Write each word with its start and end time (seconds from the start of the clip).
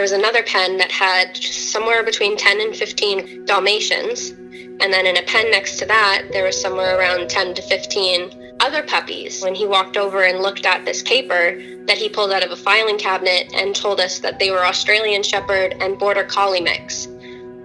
there 0.00 0.04
was 0.04 0.12
another 0.12 0.42
pen 0.42 0.78
that 0.78 0.90
had 0.90 1.36
somewhere 1.36 2.02
between 2.02 2.34
10 2.34 2.62
and 2.62 2.74
15 2.74 3.44
Dalmatians. 3.44 4.30
And 4.30 4.90
then 4.90 5.04
in 5.04 5.18
a 5.18 5.22
pen 5.24 5.50
next 5.50 5.76
to 5.76 5.84
that, 5.84 6.22
there 6.32 6.42
was 6.42 6.58
somewhere 6.58 6.98
around 6.98 7.28
10 7.28 7.52
to 7.52 7.60
15 7.60 8.56
other 8.60 8.82
puppies. 8.82 9.42
When 9.42 9.54
he 9.54 9.66
walked 9.66 9.98
over 9.98 10.24
and 10.24 10.40
looked 10.40 10.64
at 10.64 10.86
this 10.86 11.02
paper 11.02 11.60
that 11.84 11.98
he 11.98 12.08
pulled 12.08 12.32
out 12.32 12.42
of 12.42 12.50
a 12.50 12.56
filing 12.56 12.96
cabinet 12.96 13.52
and 13.54 13.76
told 13.76 14.00
us 14.00 14.20
that 14.20 14.38
they 14.38 14.50
were 14.50 14.64
Australian 14.64 15.22
Shepherd 15.22 15.74
and 15.80 15.98
Border 15.98 16.24
Collie 16.24 16.62
mix. 16.62 17.06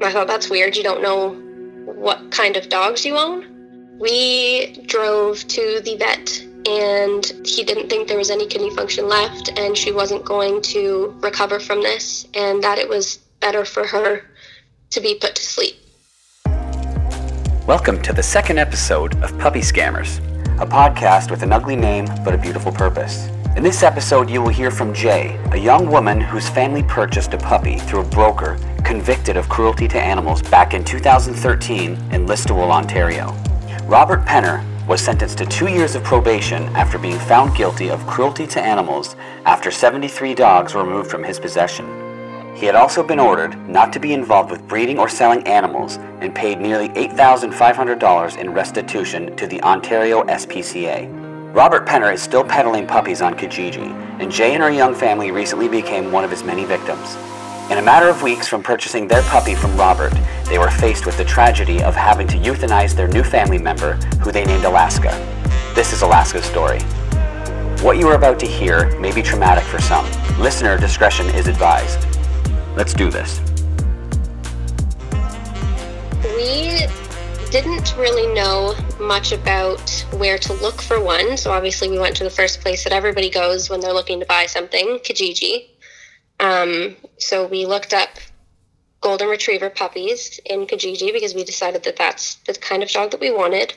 I 0.01 0.11
thought 0.11 0.27
that's 0.27 0.49
weird. 0.49 0.75
You 0.75 0.83
don't 0.83 1.01
know 1.01 1.35
what 1.85 2.31
kind 2.31 2.57
of 2.57 2.67
dogs 2.67 3.05
you 3.05 3.15
own. 3.15 3.45
We 3.97 4.73
drove 4.87 5.47
to 5.47 5.79
the 5.85 5.95
vet 5.95 6.45
and 6.65 7.25
he 7.45 7.63
didn't 7.63 7.89
think 7.89 8.07
there 8.07 8.17
was 8.17 8.31
any 8.31 8.47
kidney 8.47 8.71
function 8.71 9.07
left 9.07 9.51
and 9.57 9.77
she 9.77 9.91
wasn't 9.91 10.25
going 10.25 10.61
to 10.61 11.15
recover 11.19 11.59
from 11.59 11.81
this 11.81 12.27
and 12.33 12.63
that 12.63 12.79
it 12.79 12.89
was 12.89 13.17
better 13.39 13.63
for 13.65 13.85
her 13.85 14.23
to 14.89 14.99
be 14.99 15.15
put 15.15 15.35
to 15.35 15.43
sleep. 15.43 15.75
Welcome 17.67 18.01
to 18.01 18.13
the 18.13 18.23
second 18.23 18.57
episode 18.57 19.15
of 19.23 19.37
Puppy 19.37 19.59
Scammers, 19.59 20.17
a 20.59 20.65
podcast 20.65 21.29
with 21.29 21.43
an 21.43 21.53
ugly 21.53 21.75
name 21.75 22.05
but 22.23 22.33
a 22.33 22.37
beautiful 22.37 22.71
purpose. 22.71 23.27
In 23.55 23.63
this 23.63 23.83
episode, 23.83 24.29
you 24.29 24.41
will 24.41 24.49
hear 24.49 24.69
from 24.69 24.93
Jay, 24.93 25.39
a 25.51 25.57
young 25.57 25.89
woman 25.89 26.19
whose 26.19 26.49
family 26.49 26.83
purchased 26.83 27.33
a 27.33 27.37
puppy 27.37 27.77
through 27.77 28.01
a 28.01 28.05
broker 28.05 28.57
convicted 28.83 29.37
of 29.37 29.47
cruelty 29.49 29.87
to 29.87 29.99
animals 29.99 30.41
back 30.41 30.73
in 30.73 30.83
2013 30.83 31.91
in 32.11 32.25
Listowel, 32.25 32.69
Ontario. 32.69 33.33
Robert 33.85 34.25
Penner 34.25 34.63
was 34.87 35.01
sentenced 35.01 35.39
to 35.39 35.45
two 35.47 35.67
years 35.67 35.95
of 35.95 36.03
probation 36.03 36.63
after 36.75 36.99
being 36.99 37.17
found 37.17 37.55
guilty 37.55 37.89
of 37.89 38.05
cruelty 38.05 38.45
to 38.45 38.61
animals 38.61 39.15
after 39.45 39.71
73 39.71 40.35
dogs 40.35 40.75
were 40.75 40.83
removed 40.83 41.09
from 41.09 41.23
his 41.23 41.39
possession. 41.39 41.85
He 42.55 42.67
had 42.67 42.75
also 42.75 43.03
been 43.03 43.19
ordered 43.19 43.57
not 43.67 43.91
to 43.93 43.99
be 43.99 44.13
involved 44.13 44.51
with 44.51 44.67
breeding 44.67 44.99
or 44.99 45.09
selling 45.09 45.45
animals 45.47 45.97
and 46.21 46.33
paid 46.33 46.61
nearly 46.61 46.89
$8,500 46.89 48.37
in 48.37 48.53
restitution 48.53 49.35
to 49.35 49.47
the 49.47 49.61
Ontario 49.61 50.23
SPCA. 50.23 51.53
Robert 51.53 51.87
Penner 51.87 52.13
is 52.13 52.21
still 52.21 52.43
peddling 52.43 52.85
puppies 52.85 53.21
on 53.21 53.33
Kijiji, 53.33 53.91
and 54.19 54.31
Jay 54.31 54.53
and 54.53 54.61
her 54.61 54.71
young 54.71 54.93
family 54.93 55.31
recently 55.31 55.67
became 55.67 56.11
one 56.11 56.23
of 56.23 56.29
his 56.29 56.43
many 56.43 56.63
victims. 56.63 57.17
In 57.67 57.79
a 57.79 57.81
matter 57.81 58.07
of 58.07 58.21
weeks 58.21 58.47
from 58.47 58.61
purchasing 58.61 59.07
their 59.07 59.23
puppy 59.23 59.55
from 59.55 59.75
Robert, 59.75 60.13
they 60.45 60.59
were 60.59 60.69
faced 60.69 61.07
with 61.07 61.17
the 61.17 61.25
tragedy 61.25 61.81
of 61.81 61.95
having 61.95 62.27
to 62.27 62.37
euthanize 62.37 62.95
their 62.95 63.07
new 63.07 63.23
family 63.23 63.57
member, 63.57 63.93
who 64.21 64.31
they 64.31 64.45
named 64.45 64.65
Alaska. 64.65 65.09
This 65.73 65.91
is 65.91 66.03
Alaska's 66.03 66.45
story. 66.45 66.79
What 67.81 67.97
you 67.97 68.07
are 68.07 68.15
about 68.15 68.39
to 68.41 68.45
hear 68.45 68.95
may 68.99 69.11
be 69.11 69.23
traumatic 69.23 69.63
for 69.63 69.81
some. 69.81 70.05
Listener 70.39 70.77
discretion 70.77 71.25
is 71.31 71.47
advised. 71.47 72.05
Let's 72.75 72.93
do 72.93 73.09
this. 73.09 73.41
We 76.23 76.85
didn't 77.49 77.95
really 77.97 78.31
know 78.35 78.75
much 78.99 79.31
about 79.31 80.05
where 80.13 80.37
to 80.37 80.53
look 80.53 80.83
for 80.83 81.01
one, 81.01 81.35
so 81.35 81.51
obviously 81.51 81.89
we 81.89 81.97
went 81.97 82.15
to 82.17 82.23
the 82.23 82.29
first 82.29 82.61
place 82.61 82.83
that 82.83 82.93
everybody 82.93 83.31
goes 83.31 83.71
when 83.71 83.79
they're 83.79 83.91
looking 83.91 84.19
to 84.19 84.25
buy 84.27 84.45
something, 84.45 84.99
Kijiji. 84.99 85.69
Um, 86.39 86.95
so 87.17 87.47
we 87.47 87.65
looked 87.65 87.93
up 87.93 88.09
golden 89.01 89.27
retriever 89.27 89.69
puppies 89.69 90.39
in 90.45 90.65
Kijiji 90.65 91.13
because 91.13 91.35
we 91.35 91.43
decided 91.43 91.83
that 91.83 91.95
that's 91.95 92.35
the 92.47 92.53
kind 92.53 92.81
of 92.81 92.89
dog 92.89 93.11
that 93.11 93.19
we 93.19 93.31
wanted. 93.31 93.73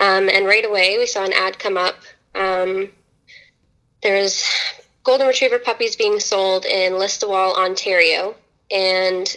Um, 0.00 0.28
and 0.28 0.46
right 0.46 0.64
away, 0.64 0.98
we 0.98 1.06
saw 1.06 1.24
an 1.24 1.32
ad 1.32 1.58
come 1.58 1.76
up. 1.76 1.96
Um, 2.34 2.90
there's 4.02 4.44
golden 5.04 5.26
retriever 5.28 5.58
puppies 5.58 5.96
being 5.96 6.20
sold 6.20 6.66
in 6.66 6.94
Listowel, 6.94 7.56
Ontario, 7.56 8.34
and 8.70 9.36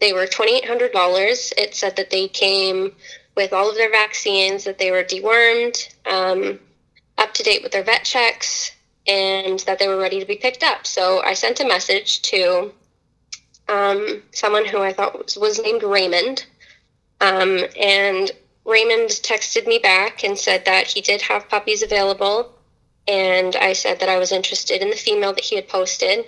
they 0.00 0.12
were 0.12 0.26
$2,800. 0.26 1.52
It 1.58 1.74
said 1.74 1.96
that 1.96 2.10
they 2.10 2.28
came 2.28 2.92
with 3.36 3.52
all 3.52 3.68
of 3.68 3.76
their 3.76 3.90
vaccines, 3.90 4.64
that 4.64 4.78
they 4.78 4.90
were 4.90 5.02
dewormed, 5.02 5.92
um, 6.06 6.58
up 7.18 7.34
to 7.34 7.42
date 7.42 7.62
with 7.62 7.72
their 7.72 7.82
vet 7.82 8.04
checks, 8.04 8.72
and 9.08 9.58
that 9.60 9.78
they 9.78 9.88
were 9.88 9.96
ready 9.96 10.20
to 10.20 10.26
be 10.26 10.36
picked 10.36 10.62
up. 10.62 10.86
So 10.86 11.22
I 11.22 11.32
sent 11.34 11.60
a 11.60 11.66
message 11.66 12.22
to 12.22 12.72
um, 13.68 14.22
someone 14.32 14.66
who 14.66 14.82
I 14.82 14.92
thought 14.92 15.18
was, 15.24 15.36
was 15.36 15.60
named 15.60 15.82
Raymond. 15.82 16.44
Um, 17.20 17.64
and 17.80 18.30
Raymond 18.64 19.08
texted 19.08 19.66
me 19.66 19.78
back 19.78 20.22
and 20.22 20.38
said 20.38 20.64
that 20.66 20.86
he 20.86 21.00
did 21.00 21.22
have 21.22 21.48
puppies 21.48 21.82
available. 21.82 22.52
And 23.06 23.56
I 23.56 23.72
said 23.72 24.00
that 24.00 24.10
I 24.10 24.18
was 24.18 24.32
interested 24.32 24.82
in 24.82 24.90
the 24.90 24.96
female 24.96 25.32
that 25.32 25.44
he 25.44 25.56
had 25.56 25.68
posted. 25.68 26.26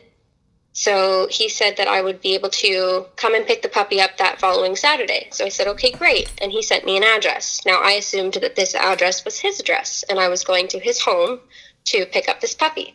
So 0.73 1.27
he 1.31 1.49
said 1.49 1.77
that 1.77 1.89
I 1.89 2.01
would 2.01 2.21
be 2.21 2.35
able 2.35 2.49
to 2.51 3.07
come 3.17 3.35
and 3.35 3.47
pick 3.47 3.61
the 3.61 3.69
puppy 3.69 4.01
up 4.01 4.17
that 4.17 4.41
following 4.41 4.77
Saturday. 4.77 5.29
So 5.33 5.45
I 5.45 5.49
said, 5.49 5.67
okay, 5.67 5.91
great. 5.91 6.33
And 6.41 6.53
he 6.53 6.63
sent 6.63 6.87
me 6.87 6.97
an 6.97 7.03
address. 7.03 7.61
Now 7.67 7.81
I 7.83 7.93
assumed 7.93 8.35
that 8.35 8.57
this 8.57 8.75
address 8.75 9.25
was 9.25 9.41
his 9.41 9.61
address, 9.61 10.05
and 10.09 10.19
I 10.19 10.29
was 10.29 10.45
going 10.45 10.69
to 10.69 10.79
his 10.79 11.01
home 11.01 11.41
to 11.91 12.07
pick 12.07 12.29
up 12.29 12.41
this 12.41 12.55
puppy. 12.55 12.95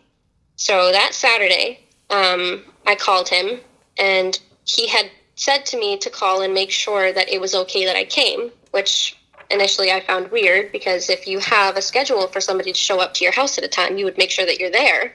So 0.56 0.92
that 0.92 1.14
Saturday, 1.14 1.80
um, 2.10 2.64
I 2.86 2.96
called 2.96 3.30
him, 3.30 3.60
and 3.98 4.40
he 4.66 4.88
had 4.88 5.10
said 5.36 5.66
to 5.68 5.80
me 5.80 5.98
to 5.98 6.10
call 6.10 6.42
and 6.42 6.54
make 6.54 6.72
sure 6.72 7.12
that 7.12 7.30
it 7.30 7.42
was 7.42 7.56
okay 7.56 7.86
that 7.86 7.96
I 7.96 8.06
came, 8.06 8.52
which 8.72 9.18
initially 9.50 9.92
I 9.92 10.00
found 10.00 10.32
weird 10.32 10.72
because 10.72 11.10
if 11.10 11.28
you 11.28 11.40
have 11.40 11.78
a 11.78 11.82
schedule 11.82 12.28
for 12.28 12.42
somebody 12.42 12.72
to 12.72 12.78
show 12.78 13.00
up 13.00 13.14
to 13.16 13.24
your 13.24 13.34
house 13.34 13.58
at 13.58 13.64
a 13.64 13.68
time, 13.68 13.98
you 13.98 14.06
would 14.06 14.18
make 14.18 14.32
sure 14.32 14.46
that 14.46 14.60
you're 14.60 14.72
there. 14.72 15.14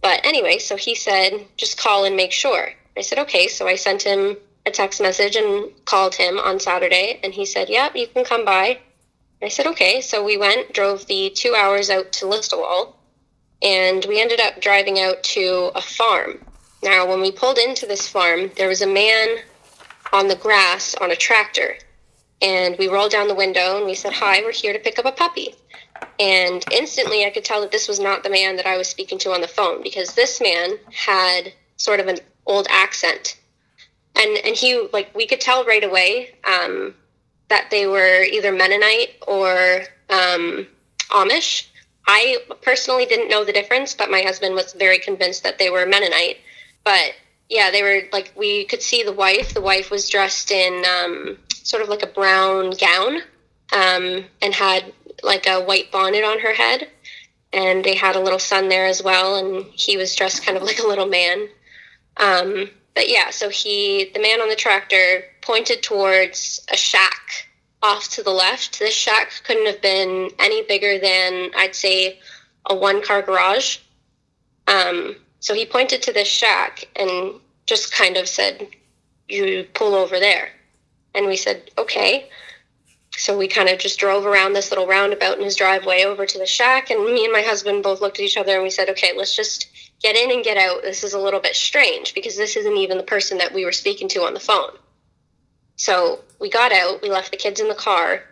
But 0.00 0.24
anyway, 0.24 0.58
so 0.58 0.76
he 0.76 0.94
said, 0.94 1.46
just 1.56 1.80
call 1.80 2.04
and 2.04 2.16
make 2.16 2.32
sure. 2.32 2.70
I 2.96 3.00
said, 3.02 3.18
okay. 3.18 3.48
So 3.48 3.66
I 3.66 3.74
sent 3.74 4.02
him 4.02 4.36
a 4.64 4.70
text 4.70 5.00
message 5.00 5.36
and 5.36 5.72
called 5.86 6.14
him 6.14 6.38
on 6.38 6.60
Saturday, 6.60 7.20
and 7.22 7.34
he 7.34 7.44
said, 7.44 7.68
yep, 7.68 7.92
yeah, 7.94 8.00
you 8.00 8.06
can 8.06 8.24
come 8.24 8.44
by. 8.44 8.78
I 9.42 9.48
said, 9.48 9.66
okay. 9.68 10.00
So 10.00 10.24
we 10.24 10.36
went, 10.36 10.72
drove 10.72 11.06
the 11.06 11.30
two 11.30 11.54
hours 11.54 11.90
out 11.90 12.12
to 12.12 12.26
Listowel, 12.26 12.94
and 13.62 14.04
we 14.08 14.20
ended 14.20 14.40
up 14.40 14.60
driving 14.60 15.00
out 15.00 15.22
to 15.22 15.70
a 15.74 15.80
farm. 15.80 16.44
Now, 16.82 17.06
when 17.08 17.20
we 17.20 17.32
pulled 17.32 17.58
into 17.58 17.86
this 17.86 18.08
farm, 18.08 18.50
there 18.56 18.68
was 18.68 18.82
a 18.82 18.86
man 18.86 19.38
on 20.12 20.28
the 20.28 20.36
grass 20.36 20.94
on 21.00 21.10
a 21.10 21.16
tractor. 21.16 21.76
And 22.40 22.76
we 22.78 22.86
rolled 22.86 23.10
down 23.10 23.26
the 23.26 23.34
window 23.34 23.78
and 23.78 23.86
we 23.86 23.94
said, 23.94 24.12
Hi, 24.12 24.40
we're 24.42 24.52
here 24.52 24.72
to 24.72 24.78
pick 24.78 24.98
up 24.98 25.04
a 25.04 25.12
puppy. 25.12 25.54
And 26.20 26.64
instantly 26.72 27.24
I 27.24 27.30
could 27.30 27.44
tell 27.44 27.60
that 27.62 27.72
this 27.72 27.88
was 27.88 27.98
not 27.98 28.22
the 28.22 28.30
man 28.30 28.56
that 28.56 28.66
I 28.66 28.76
was 28.76 28.88
speaking 28.88 29.18
to 29.18 29.32
on 29.32 29.40
the 29.40 29.48
phone 29.48 29.82
because 29.82 30.14
this 30.14 30.40
man 30.40 30.76
had 30.92 31.52
sort 31.76 31.98
of 31.98 32.06
an 32.06 32.18
old 32.46 32.68
accent. 32.70 33.38
And, 34.14 34.38
and 34.44 34.54
he, 34.54 34.88
like, 34.92 35.14
we 35.14 35.26
could 35.26 35.40
tell 35.40 35.64
right 35.64 35.82
away 35.82 36.34
um, 36.44 36.94
that 37.48 37.70
they 37.70 37.86
were 37.86 38.22
either 38.22 38.52
Mennonite 38.52 39.16
or 39.26 39.82
um, 40.10 40.66
Amish 41.10 41.66
I 42.08 42.38
personally 42.62 43.04
didn't 43.04 43.28
know 43.28 43.44
the 43.44 43.52
difference, 43.52 43.92
but 43.92 44.10
my 44.10 44.22
husband 44.22 44.54
was 44.54 44.72
very 44.72 44.98
convinced 44.98 45.42
that 45.42 45.58
they 45.58 45.68
were 45.68 45.84
Mennonite. 45.84 46.38
But 46.82 47.12
yeah, 47.50 47.70
they 47.70 47.82
were 47.82 48.08
like 48.12 48.32
we 48.34 48.64
could 48.64 48.82
see 48.82 49.02
the 49.02 49.12
wife. 49.12 49.52
The 49.52 49.60
wife 49.60 49.90
was 49.90 50.08
dressed 50.08 50.50
in 50.50 50.84
um, 50.86 51.38
sort 51.52 51.82
of 51.82 51.90
like 51.90 52.02
a 52.02 52.06
brown 52.06 52.70
gown 52.70 53.18
um, 53.72 54.24
and 54.40 54.54
had 54.54 54.92
like 55.22 55.46
a 55.46 55.60
white 55.60 55.92
bonnet 55.92 56.24
on 56.24 56.40
her 56.40 56.54
head. 56.54 56.88
And 57.52 57.84
they 57.84 57.94
had 57.94 58.16
a 58.16 58.20
little 58.20 58.38
son 58.38 58.68
there 58.68 58.86
as 58.86 59.02
well, 59.02 59.36
and 59.36 59.66
he 59.74 59.96
was 59.96 60.14
dressed 60.14 60.44
kind 60.44 60.56
of 60.56 60.62
like 60.62 60.78
a 60.78 60.86
little 60.86 61.06
man. 61.06 61.48
Um, 62.16 62.70
but 62.94 63.08
yeah, 63.08 63.30
so 63.30 63.48
he, 63.48 64.10
the 64.12 64.20
man 64.20 64.40
on 64.40 64.48
the 64.48 64.56
tractor, 64.56 65.24
pointed 65.40 65.82
towards 65.82 66.60
a 66.70 66.76
shack 66.76 67.47
off 67.82 68.08
to 68.10 68.22
the 68.22 68.30
left. 68.30 68.78
This 68.78 68.94
shack 68.94 69.32
couldn't 69.44 69.66
have 69.66 69.80
been 69.80 70.30
any 70.38 70.62
bigger 70.62 70.98
than, 70.98 71.50
I'd 71.56 71.74
say, 71.74 72.18
a 72.66 72.74
one 72.74 73.02
car 73.02 73.22
garage. 73.22 73.78
Um, 74.66 75.16
so 75.40 75.54
he 75.54 75.64
pointed 75.64 76.02
to 76.02 76.12
this 76.12 76.28
shack 76.28 76.84
and 76.96 77.34
just 77.66 77.92
kind 77.92 78.16
of 78.16 78.28
said, 78.28 78.68
You 79.28 79.66
pull 79.74 79.94
over 79.94 80.18
there. 80.18 80.50
And 81.14 81.26
we 81.26 81.36
said, 81.36 81.70
Okay. 81.78 82.28
So 83.16 83.36
we 83.36 83.48
kind 83.48 83.68
of 83.68 83.78
just 83.78 83.98
drove 83.98 84.26
around 84.26 84.52
this 84.52 84.70
little 84.70 84.86
roundabout 84.86 85.38
in 85.38 85.44
his 85.44 85.56
driveway 85.56 86.04
over 86.04 86.24
to 86.24 86.38
the 86.38 86.46
shack. 86.46 86.90
And 86.90 87.04
me 87.04 87.24
and 87.24 87.32
my 87.32 87.42
husband 87.42 87.82
both 87.82 88.00
looked 88.00 88.18
at 88.18 88.24
each 88.24 88.36
other 88.36 88.54
and 88.54 88.62
we 88.62 88.70
said, 88.70 88.88
Okay, 88.90 89.12
let's 89.16 89.34
just 89.34 89.68
get 90.00 90.16
in 90.16 90.30
and 90.30 90.44
get 90.44 90.56
out. 90.56 90.82
This 90.82 91.04
is 91.04 91.14
a 91.14 91.18
little 91.18 91.40
bit 91.40 91.56
strange 91.56 92.14
because 92.14 92.36
this 92.36 92.56
isn't 92.56 92.76
even 92.76 92.98
the 92.98 93.04
person 93.04 93.38
that 93.38 93.54
we 93.54 93.64
were 93.64 93.72
speaking 93.72 94.08
to 94.08 94.24
on 94.24 94.34
the 94.34 94.40
phone. 94.40 94.70
So 95.78 96.24
we 96.40 96.50
got 96.50 96.72
out, 96.72 97.02
we 97.02 97.08
left 97.08 97.30
the 97.30 97.36
kids 97.36 97.60
in 97.60 97.68
the 97.68 97.74
car, 97.74 98.24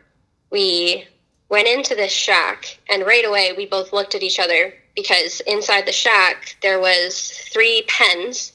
we 0.50 1.06
went 1.48 1.68
into 1.68 1.94
this 1.94 2.12
shack, 2.12 2.78
and 2.90 3.06
right 3.06 3.24
away 3.24 3.52
we 3.56 3.66
both 3.66 3.92
looked 3.92 4.16
at 4.16 4.22
each 4.24 4.40
other 4.40 4.74
because 4.96 5.40
inside 5.46 5.86
the 5.86 5.92
shack 5.92 6.56
there 6.60 6.80
was 6.80 7.30
three 7.52 7.84
pens 7.86 8.52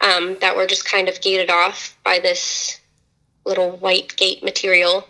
um, 0.00 0.36
that 0.40 0.56
were 0.56 0.68
just 0.68 0.84
kind 0.84 1.08
of 1.08 1.20
gated 1.20 1.50
off 1.50 1.98
by 2.04 2.20
this 2.20 2.80
little 3.44 3.72
white 3.78 4.16
gate 4.16 4.44
material. 4.44 5.04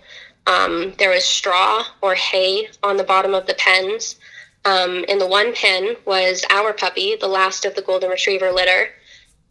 Um, 0.46 0.94
there 0.98 1.10
was 1.10 1.24
straw 1.24 1.84
or 2.00 2.14
hay 2.14 2.68
on 2.82 2.96
the 2.96 3.04
bottom 3.04 3.34
of 3.34 3.46
the 3.46 3.54
pens. 3.54 4.16
Um, 4.64 5.04
in 5.06 5.18
the 5.18 5.26
one 5.26 5.54
pen 5.54 5.96
was 6.06 6.46
our 6.48 6.72
puppy, 6.72 7.16
the 7.20 7.28
last 7.28 7.66
of 7.66 7.74
the 7.74 7.82
golden 7.82 8.08
retriever 8.08 8.50
litter. 8.52 8.88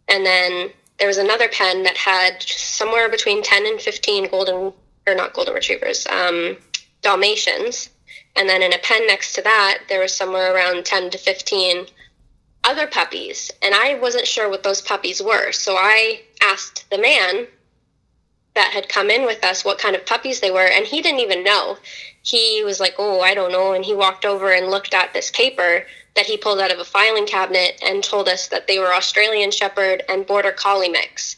And 0.08 0.26
then 0.26 0.70
there 1.02 1.08
was 1.08 1.18
another 1.18 1.48
pen 1.48 1.82
that 1.82 1.96
had 1.96 2.40
somewhere 2.44 3.08
between 3.08 3.42
10 3.42 3.66
and 3.66 3.80
15 3.80 4.30
golden, 4.30 4.72
or 5.04 5.14
not 5.16 5.32
golden 5.32 5.52
retrievers, 5.52 6.06
um, 6.06 6.56
Dalmatians. 7.00 7.90
And 8.36 8.48
then 8.48 8.62
in 8.62 8.72
a 8.72 8.78
pen 8.78 9.08
next 9.08 9.32
to 9.32 9.42
that, 9.42 9.80
there 9.88 9.98
was 9.98 10.14
somewhere 10.14 10.54
around 10.54 10.84
10 10.84 11.10
to 11.10 11.18
15 11.18 11.86
other 12.62 12.86
puppies. 12.86 13.50
And 13.62 13.74
I 13.74 13.98
wasn't 13.98 14.28
sure 14.28 14.48
what 14.48 14.62
those 14.62 14.80
puppies 14.80 15.20
were. 15.20 15.50
So 15.50 15.74
I 15.74 16.20
asked 16.40 16.88
the 16.88 16.98
man 16.98 17.48
that 18.54 18.70
had 18.72 18.88
come 18.88 19.10
in 19.10 19.26
with 19.26 19.42
us 19.42 19.64
what 19.64 19.80
kind 19.80 19.96
of 19.96 20.06
puppies 20.06 20.38
they 20.38 20.52
were. 20.52 20.68
And 20.68 20.86
he 20.86 21.02
didn't 21.02 21.18
even 21.18 21.42
know. 21.42 21.78
He 22.22 22.62
was 22.64 22.78
like, 22.78 22.94
oh, 22.98 23.22
I 23.22 23.34
don't 23.34 23.50
know. 23.50 23.72
And 23.72 23.84
he 23.84 23.92
walked 23.92 24.24
over 24.24 24.52
and 24.52 24.70
looked 24.70 24.94
at 24.94 25.12
this 25.12 25.32
paper 25.32 25.84
that 26.14 26.26
he 26.26 26.36
pulled 26.36 26.60
out 26.60 26.72
of 26.72 26.78
a 26.78 26.84
filing 26.84 27.26
cabinet 27.26 27.80
and 27.84 28.04
told 28.04 28.28
us 28.28 28.48
that 28.48 28.66
they 28.66 28.78
were 28.78 28.92
Australian 28.92 29.50
Shepherd 29.50 30.02
and 30.08 30.26
Border 30.26 30.52
Collie 30.52 30.88
mix. 30.88 31.36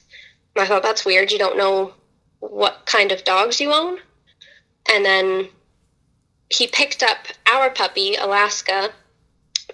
And 0.54 0.64
I 0.64 0.66
thought, 0.66 0.82
that's 0.82 1.04
weird. 1.04 1.30
You 1.30 1.38
don't 1.38 1.58
know 1.58 1.94
what 2.40 2.82
kind 2.86 3.12
of 3.12 3.24
dogs 3.24 3.60
you 3.60 3.72
own? 3.72 3.98
And 4.92 5.04
then 5.04 5.48
he 6.50 6.66
picked 6.66 7.02
up 7.02 7.18
our 7.50 7.70
puppy, 7.70 8.16
Alaska, 8.16 8.90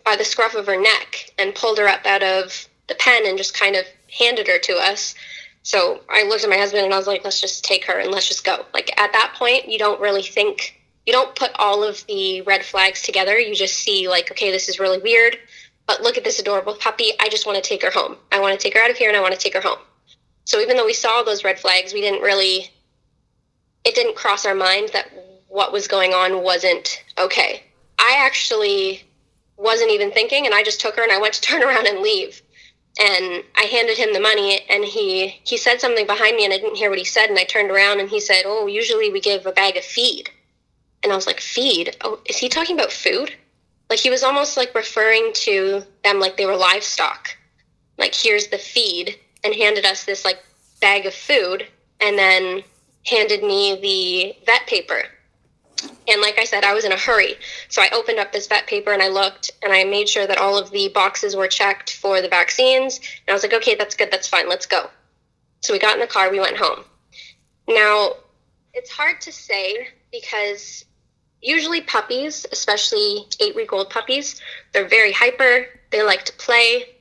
by 0.04 0.16
the 0.16 0.24
scruff 0.24 0.54
of 0.54 0.66
her 0.66 0.80
neck 0.80 1.32
and 1.38 1.54
pulled 1.54 1.78
her 1.78 1.88
up 1.88 2.06
out 2.06 2.22
of 2.22 2.68
the 2.88 2.94
pen 2.94 3.26
and 3.26 3.38
just 3.38 3.58
kind 3.58 3.76
of 3.76 3.84
handed 4.18 4.48
her 4.48 4.58
to 4.58 4.72
us. 4.74 5.14
So 5.62 6.00
I 6.08 6.24
looked 6.24 6.44
at 6.44 6.50
my 6.50 6.56
husband 6.56 6.84
and 6.84 6.94
I 6.94 6.96
was 6.96 7.06
like, 7.06 7.24
let's 7.24 7.40
just 7.40 7.64
take 7.64 7.84
her 7.86 7.98
and 7.98 8.10
let's 8.10 8.28
just 8.28 8.44
go. 8.44 8.64
Like 8.72 8.98
at 8.98 9.12
that 9.12 9.34
point, 9.36 9.68
you 9.68 9.78
don't 9.78 10.00
really 10.00 10.22
think, 10.22 10.79
you 11.06 11.12
don't 11.12 11.34
put 11.34 11.50
all 11.56 11.82
of 11.82 12.04
the 12.06 12.42
red 12.42 12.64
flags 12.64 13.02
together. 13.02 13.38
You 13.38 13.54
just 13.54 13.76
see, 13.76 14.08
like, 14.08 14.30
okay, 14.30 14.50
this 14.50 14.68
is 14.68 14.78
really 14.78 14.98
weird, 14.98 15.38
but 15.86 16.02
look 16.02 16.16
at 16.16 16.24
this 16.24 16.38
adorable 16.38 16.74
puppy. 16.74 17.12
I 17.20 17.28
just 17.28 17.46
want 17.46 17.56
to 17.56 17.68
take 17.68 17.82
her 17.82 17.90
home. 17.90 18.16
I 18.30 18.40
want 18.40 18.58
to 18.58 18.62
take 18.62 18.74
her 18.74 18.82
out 18.82 18.90
of 18.90 18.96
here 18.96 19.08
and 19.08 19.16
I 19.16 19.20
want 19.20 19.34
to 19.34 19.40
take 19.40 19.54
her 19.54 19.60
home. 19.60 19.78
So 20.44 20.60
even 20.60 20.76
though 20.76 20.86
we 20.86 20.92
saw 20.92 21.22
those 21.22 21.44
red 21.44 21.58
flags, 21.58 21.92
we 21.92 22.00
didn't 22.00 22.22
really, 22.22 22.70
it 23.84 23.94
didn't 23.94 24.16
cross 24.16 24.44
our 24.44 24.54
mind 24.54 24.90
that 24.92 25.10
what 25.48 25.72
was 25.72 25.88
going 25.88 26.12
on 26.12 26.42
wasn't 26.42 27.02
okay. 27.18 27.62
I 27.98 28.16
actually 28.24 29.04
wasn't 29.56 29.90
even 29.90 30.10
thinking, 30.10 30.46
and 30.46 30.54
I 30.54 30.62
just 30.62 30.80
took 30.80 30.96
her 30.96 31.02
and 31.02 31.12
I 31.12 31.18
went 31.18 31.34
to 31.34 31.40
turn 31.48 31.62
around 31.62 31.86
and 31.86 32.00
leave. 32.00 32.42
And 33.00 33.44
I 33.56 33.62
handed 33.70 33.96
him 33.96 34.12
the 34.12 34.20
money, 34.20 34.60
and 34.68 34.84
he 34.84 35.28
he 35.44 35.56
said 35.56 35.80
something 35.80 36.06
behind 36.06 36.36
me, 36.36 36.44
and 36.44 36.52
I 36.52 36.58
didn't 36.58 36.76
hear 36.76 36.90
what 36.90 36.98
he 36.98 37.04
said. 37.04 37.30
And 37.30 37.38
I 37.38 37.44
turned 37.44 37.70
around, 37.70 38.00
and 38.00 38.08
he 38.08 38.18
said, 38.18 38.42
"Oh, 38.44 38.66
usually 38.66 39.10
we 39.10 39.20
give 39.20 39.46
a 39.46 39.52
bag 39.52 39.76
of 39.76 39.84
feed." 39.84 40.28
And 41.02 41.12
I 41.12 41.16
was 41.16 41.26
like, 41.26 41.40
"Feed? 41.40 41.96
Oh, 42.02 42.20
is 42.26 42.38
he 42.38 42.48
talking 42.48 42.76
about 42.76 42.92
food?" 42.92 43.34
Like 43.88 43.98
he 43.98 44.10
was 44.10 44.22
almost 44.22 44.56
like 44.56 44.74
referring 44.74 45.32
to 45.34 45.82
them 46.04 46.20
like 46.20 46.36
they 46.36 46.46
were 46.46 46.56
livestock. 46.56 47.36
Like 47.98 48.14
here's 48.14 48.48
the 48.48 48.58
feed, 48.58 49.18
and 49.44 49.54
handed 49.54 49.84
us 49.84 50.04
this 50.04 50.24
like 50.24 50.42
bag 50.80 51.06
of 51.06 51.14
food, 51.14 51.66
and 52.00 52.18
then 52.18 52.62
handed 53.06 53.42
me 53.42 53.80
the 53.80 54.44
vet 54.46 54.66
paper 54.66 55.04
and 56.08 56.20
like 56.20 56.38
I 56.38 56.44
said, 56.44 56.64
I 56.64 56.74
was 56.74 56.84
in 56.84 56.92
a 56.92 56.98
hurry. 56.98 57.36
So 57.68 57.82
I 57.82 57.88
opened 57.92 58.18
up 58.18 58.32
this 58.32 58.46
vet 58.46 58.66
paper 58.66 58.92
and 58.92 59.02
I 59.02 59.08
looked 59.08 59.50
and 59.62 59.72
I 59.72 59.84
made 59.84 60.08
sure 60.08 60.26
that 60.26 60.38
all 60.38 60.58
of 60.58 60.70
the 60.70 60.88
boxes 60.88 61.36
were 61.36 61.48
checked 61.48 61.96
for 61.96 62.20
the 62.20 62.28
vaccines. 62.28 62.98
And 62.98 63.30
I 63.30 63.32
was 63.32 63.42
like, 63.42 63.54
okay, 63.54 63.74
that's 63.74 63.94
good. 63.94 64.10
That's 64.10 64.28
fine. 64.28 64.48
Let's 64.48 64.66
go. 64.66 64.90
So 65.60 65.72
we 65.72 65.78
got 65.78 65.94
in 65.94 66.00
the 66.00 66.06
car. 66.06 66.30
We 66.30 66.40
went 66.40 66.56
home. 66.56 66.84
Now, 67.68 68.14
it's 68.74 68.90
hard 68.90 69.20
to 69.22 69.32
say 69.32 69.88
because 70.10 70.84
usually 71.42 71.80
puppies, 71.80 72.46
especially 72.52 73.26
eight 73.40 73.54
week 73.54 73.72
old 73.72 73.90
puppies, 73.90 74.40
they're 74.72 74.88
very 74.88 75.12
hyper. 75.12 75.66
They 75.90 76.02
like 76.02 76.24
to 76.24 76.32
play. 76.34 76.96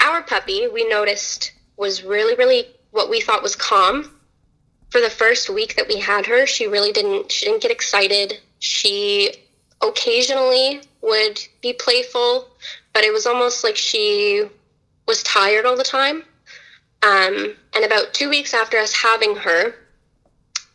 Our 0.00 0.22
puppy, 0.22 0.68
we 0.68 0.88
noticed, 0.88 1.52
was 1.76 2.02
really, 2.04 2.34
really 2.36 2.66
what 2.90 3.10
we 3.10 3.20
thought 3.20 3.42
was 3.42 3.56
calm 3.56 4.20
for 4.90 5.00
the 5.00 5.10
first 5.10 5.48
week 5.48 5.76
that 5.76 5.88
we 5.88 5.98
had 5.98 6.26
her, 6.26 6.46
she 6.46 6.66
really 6.66 6.92
didn't 6.92 7.30
she 7.32 7.46
didn't 7.46 7.62
get 7.62 7.70
excited. 7.70 8.40
She 8.58 9.32
occasionally 9.80 10.82
would 11.00 11.40
be 11.62 11.72
playful, 11.72 12.48
but 12.92 13.04
it 13.04 13.12
was 13.12 13.26
almost 13.26 13.64
like 13.64 13.76
she 13.76 14.44
was 15.06 15.22
tired 15.22 15.64
all 15.64 15.76
the 15.76 15.84
time. 15.84 16.24
Um, 17.02 17.54
and 17.74 17.84
about 17.84 18.12
two 18.12 18.28
weeks 18.28 18.52
after 18.52 18.76
us 18.76 18.92
having 18.92 19.36
her, 19.36 19.74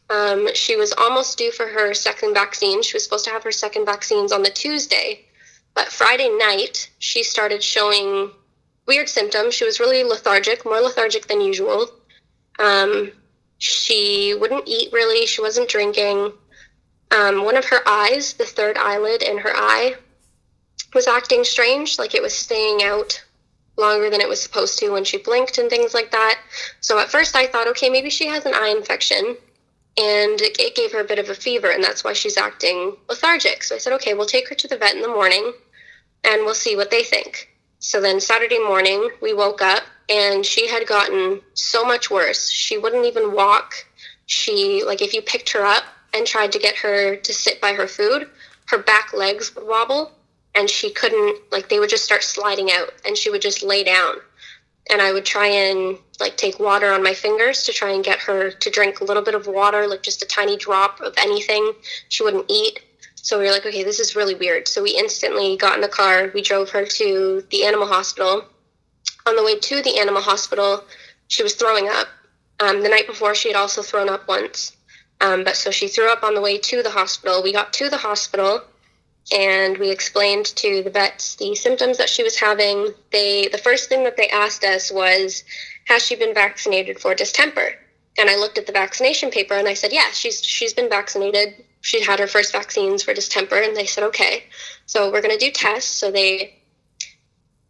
um, 0.09 0.53
she 0.53 0.75
was 0.75 0.93
almost 0.97 1.37
due 1.37 1.51
for 1.51 1.67
her 1.67 1.93
second 1.93 2.33
vaccine. 2.33 2.83
She 2.83 2.95
was 2.95 3.03
supposed 3.03 3.25
to 3.25 3.31
have 3.31 3.43
her 3.43 3.51
second 3.51 3.85
vaccines 3.85 4.31
on 4.31 4.43
the 4.43 4.49
Tuesday, 4.49 5.25
but 5.73 5.87
Friday 5.87 6.29
night 6.29 6.89
she 6.99 7.23
started 7.23 7.63
showing 7.63 8.31
weird 8.85 9.09
symptoms. 9.09 9.53
She 9.55 9.65
was 9.65 9.79
really 9.79 10.03
lethargic, 10.03 10.63
more 10.65 10.79
lethargic 10.79 11.27
than 11.27 11.41
usual. 11.41 11.89
Um, 12.59 13.11
she 13.57 14.35
wouldn't 14.39 14.67
eat 14.67 14.93
really. 14.93 15.25
She 15.25 15.41
wasn't 15.41 15.69
drinking. 15.69 16.31
Um, 17.11 17.43
one 17.43 17.57
of 17.57 17.65
her 17.65 17.87
eyes, 17.87 18.33
the 18.33 18.45
third 18.45 18.77
eyelid 18.77 19.21
in 19.21 19.37
her 19.39 19.53
eye, 19.55 19.95
was 20.93 21.07
acting 21.07 21.43
strange, 21.43 21.97
like 21.97 22.15
it 22.15 22.21
was 22.21 22.33
staying 22.33 22.83
out 22.83 23.23
longer 23.77 24.09
than 24.09 24.21
it 24.21 24.29
was 24.29 24.41
supposed 24.41 24.79
to 24.79 24.89
when 24.89 25.03
she 25.03 25.17
blinked 25.17 25.57
and 25.57 25.69
things 25.69 25.93
like 25.93 26.11
that. 26.11 26.39
So 26.79 26.99
at 26.99 27.09
first 27.09 27.35
I 27.35 27.47
thought, 27.47 27.67
okay, 27.69 27.89
maybe 27.89 28.09
she 28.09 28.27
has 28.27 28.45
an 28.45 28.53
eye 28.53 28.73
infection. 28.75 29.35
And 29.97 30.41
it 30.41 30.75
gave 30.75 30.91
her 30.91 30.99
a 30.99 31.05
bit 31.05 31.19
of 31.19 31.29
a 31.29 31.35
fever, 31.35 31.69
and 31.69 31.81
that's 31.83 32.03
why 32.03 32.11
she's 32.11 32.37
acting 32.37 32.97
lethargic. 33.07 33.63
So 33.63 33.75
I 33.75 33.77
said, 33.77 33.93
okay, 33.93 34.13
we'll 34.13 34.25
take 34.25 34.49
her 34.49 34.55
to 34.55 34.67
the 34.67 34.77
vet 34.77 34.93
in 34.95 35.01
the 35.01 35.07
morning 35.07 35.53
and 36.25 36.43
we'll 36.43 36.53
see 36.53 36.75
what 36.75 36.91
they 36.91 37.03
think. 37.03 37.49
So 37.79 38.01
then 38.01 38.19
Saturday 38.19 38.59
morning, 38.59 39.09
we 39.21 39.33
woke 39.33 39.61
up 39.61 39.83
and 40.09 40.45
she 40.45 40.67
had 40.67 40.87
gotten 40.87 41.41
so 41.53 41.85
much 41.85 42.09
worse. 42.11 42.49
She 42.49 42.77
wouldn't 42.77 43.05
even 43.05 43.33
walk. 43.33 43.73
She, 44.25 44.83
like, 44.85 45.01
if 45.01 45.13
you 45.13 45.21
picked 45.21 45.51
her 45.51 45.63
up 45.63 45.83
and 46.13 46.25
tried 46.25 46.51
to 46.53 46.59
get 46.59 46.75
her 46.77 47.15
to 47.15 47.33
sit 47.33 47.61
by 47.61 47.73
her 47.73 47.87
food, 47.87 48.27
her 48.67 48.79
back 48.79 49.13
legs 49.13 49.55
would 49.55 49.67
wobble 49.67 50.11
and 50.55 50.69
she 50.69 50.91
couldn't, 50.91 51.39
like, 51.51 51.69
they 51.69 51.79
would 51.79 51.89
just 51.89 52.05
start 52.05 52.23
sliding 52.23 52.71
out 52.71 52.91
and 53.05 53.15
she 53.17 53.29
would 53.29 53.41
just 53.41 53.63
lay 53.63 53.83
down. 53.83 54.15
And 54.91 55.01
I 55.01 55.11
would 55.11 55.25
try 55.25 55.47
and, 55.47 55.97
like, 56.19 56.37
take 56.37 56.59
water 56.59 56.91
on 56.91 57.01
my 57.01 57.13
fingers 57.13 57.63
to 57.63 57.73
try 57.73 57.91
and 57.91 58.03
get 58.03 58.19
her 58.19 58.51
to 58.51 58.69
drink 58.69 58.99
a 58.99 59.03
little 59.03 59.23
bit 59.23 59.33
of 59.33 59.47
water, 59.47 59.87
like 59.87 60.03
just 60.03 60.21
a 60.21 60.27
tiny 60.27 60.57
drop 60.57 61.01
of 61.01 61.13
anything. 61.17 61.73
She 62.09 62.23
wouldn't 62.23 62.45
eat. 62.49 62.79
So 63.15 63.39
we 63.39 63.45
were 63.45 63.51
like, 63.51 63.65
okay, 63.65 63.83
this 63.83 63.99
is 63.99 64.15
really 64.15 64.35
weird. 64.35 64.67
So 64.67 64.83
we 64.83 64.91
instantly 64.91 65.57
got 65.57 65.75
in 65.75 65.81
the 65.81 65.87
car. 65.87 66.29
We 66.33 66.43
drove 66.43 66.69
her 66.69 66.85
to 66.85 67.43
the 67.49 67.65
animal 67.65 67.87
hospital 67.87 68.45
on 69.25 69.35
the 69.35 69.43
way 69.43 69.57
to 69.57 69.81
the 69.81 69.97
animal 69.97 70.21
hospital, 70.21 70.83
she 71.27 71.43
was 71.43 71.55
throwing 71.55 71.89
up. 71.89 72.07
Um, 72.59 72.83
the 72.83 72.89
night 72.89 73.07
before, 73.07 73.35
she 73.35 73.49
had 73.49 73.57
also 73.57 73.81
thrown 73.81 74.07
up 74.07 74.27
once. 74.27 74.75
Um, 75.21 75.43
but 75.43 75.55
so 75.55 75.71
she 75.71 75.87
threw 75.87 76.11
up 76.11 76.23
on 76.23 76.35
the 76.35 76.41
way 76.41 76.57
to 76.57 76.83
the 76.83 76.91
hospital. 76.91 77.41
We 77.41 77.51
got 77.51 77.73
to 77.73 77.89
the 77.89 77.97
hospital 77.97 78.61
and 79.31 79.77
we 79.77 79.89
explained 79.89 80.45
to 80.45 80.83
the 80.83 80.89
vets 80.89 81.35
the 81.35 81.55
symptoms 81.55 81.97
that 81.97 82.09
she 82.09 82.23
was 82.23 82.39
having. 82.39 82.93
They 83.11 83.47
the 83.47 83.57
first 83.57 83.89
thing 83.89 84.03
that 84.03 84.17
they 84.17 84.29
asked 84.29 84.63
us 84.63 84.91
was, 84.91 85.43
"Has 85.85 86.05
she 86.05 86.15
been 86.15 86.33
vaccinated 86.33 86.99
for 86.99 87.15
distemper?" 87.15 87.75
And 88.17 88.29
I 88.29 88.35
looked 88.35 88.57
at 88.57 88.65
the 88.65 88.71
vaccination 88.71 89.31
paper 89.31 89.55
and 89.55 89.67
I 89.67 89.73
said, 89.73 89.91
"Yeah, 89.93 90.11
she's 90.11 90.43
she's 90.43 90.73
been 90.73 90.89
vaccinated. 90.89 91.65
She 91.81 92.01
had 92.01 92.19
her 92.19 92.27
first 92.27 92.51
vaccines 92.51 93.03
for 93.03 93.13
distemper." 93.13 93.57
And 93.57 93.75
they 93.75 93.85
said, 93.85 94.03
"Okay, 94.05 94.43
so 94.85 95.11
we're 95.11 95.21
going 95.21 95.37
to 95.37 95.45
do 95.45 95.51
tests." 95.51 95.91
So 95.91 96.11
they 96.11 96.55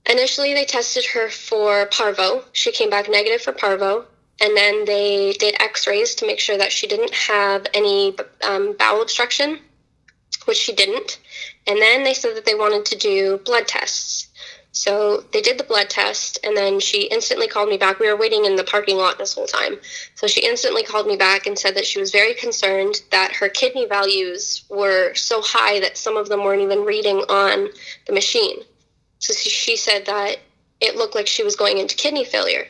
Initially, 0.07 0.53
they 0.53 0.65
tested 0.65 1.05
her 1.05 1.29
for 1.29 1.87
parvo. 1.87 2.43
She 2.51 2.71
came 2.71 2.89
back 2.89 3.09
negative 3.09 3.41
for 3.41 3.53
parvo. 3.53 4.05
And 4.39 4.55
then 4.55 4.85
they 4.85 5.33
did 5.39 5.55
x 5.59 5.87
rays 5.87 6.13
to 6.15 6.27
make 6.27 6.39
sure 6.39 6.57
that 6.57 6.71
she 6.71 6.87
didn't 6.87 7.13
have 7.13 7.65
any 7.73 8.15
um, 8.43 8.73
bowel 8.73 9.01
obstruction, 9.01 9.59
which 10.45 10.57
she 10.57 10.73
didn't. 10.73 11.19
And 11.67 11.81
then 11.81 12.03
they 12.03 12.13
said 12.13 12.35
that 12.35 12.45
they 12.45 12.55
wanted 12.55 12.85
to 12.85 12.97
do 12.97 13.37
blood 13.45 13.67
tests. 13.67 14.29
So 14.71 15.23
they 15.31 15.39
did 15.39 15.57
the 15.57 15.63
blood 15.63 15.89
test, 15.89 16.37
and 16.43 16.55
then 16.55 16.81
she 16.81 17.03
instantly 17.03 17.47
called 17.47 17.69
me 17.69 17.77
back. 17.77 17.97
We 17.97 18.09
were 18.11 18.17
waiting 18.17 18.43
in 18.43 18.57
the 18.57 18.63
parking 18.65 18.97
lot 18.97 19.17
this 19.17 19.33
whole 19.33 19.47
time. 19.47 19.77
So 20.15 20.27
she 20.27 20.45
instantly 20.45 20.83
called 20.83 21.07
me 21.07 21.15
back 21.15 21.47
and 21.47 21.57
said 21.57 21.75
that 21.75 21.85
she 21.85 21.97
was 21.97 22.11
very 22.11 22.33
concerned 22.33 23.01
that 23.09 23.31
her 23.31 23.47
kidney 23.47 23.85
values 23.85 24.65
were 24.69 25.13
so 25.13 25.41
high 25.41 25.79
that 25.79 25.97
some 25.97 26.17
of 26.17 26.27
them 26.27 26.43
weren't 26.43 26.61
even 26.61 26.83
reading 26.83 27.19
on 27.29 27.69
the 28.05 28.13
machine. 28.13 28.57
So 29.19 29.33
she 29.33 29.77
said 29.77 30.05
that 30.07 30.39
it 30.81 30.97
looked 30.97 31.15
like 31.15 31.27
she 31.27 31.43
was 31.43 31.55
going 31.55 31.77
into 31.77 31.95
kidney 31.95 32.25
failure. 32.25 32.67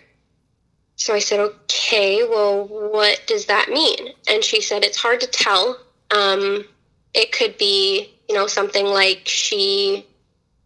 So 0.98 1.14
I 1.14 1.20
said, 1.20 1.40
okay, 1.40 2.24
well, 2.24 2.68
what 2.68 3.24
does 3.28 3.48
that 3.48 3.70
mean? 3.70 4.14
And 4.30 4.44
she 4.44 4.62
said, 4.62 4.84
it's 4.84 4.98
hard 4.98 5.20
to 5.22 5.28
tell. 5.28 5.78
Um, 6.16 6.66
it 7.14 7.32
could 7.32 7.58
be, 7.58 8.15
you 8.28 8.36
know, 8.36 8.48
something 8.48 8.86
like 8.86 9.22
she 9.26 10.06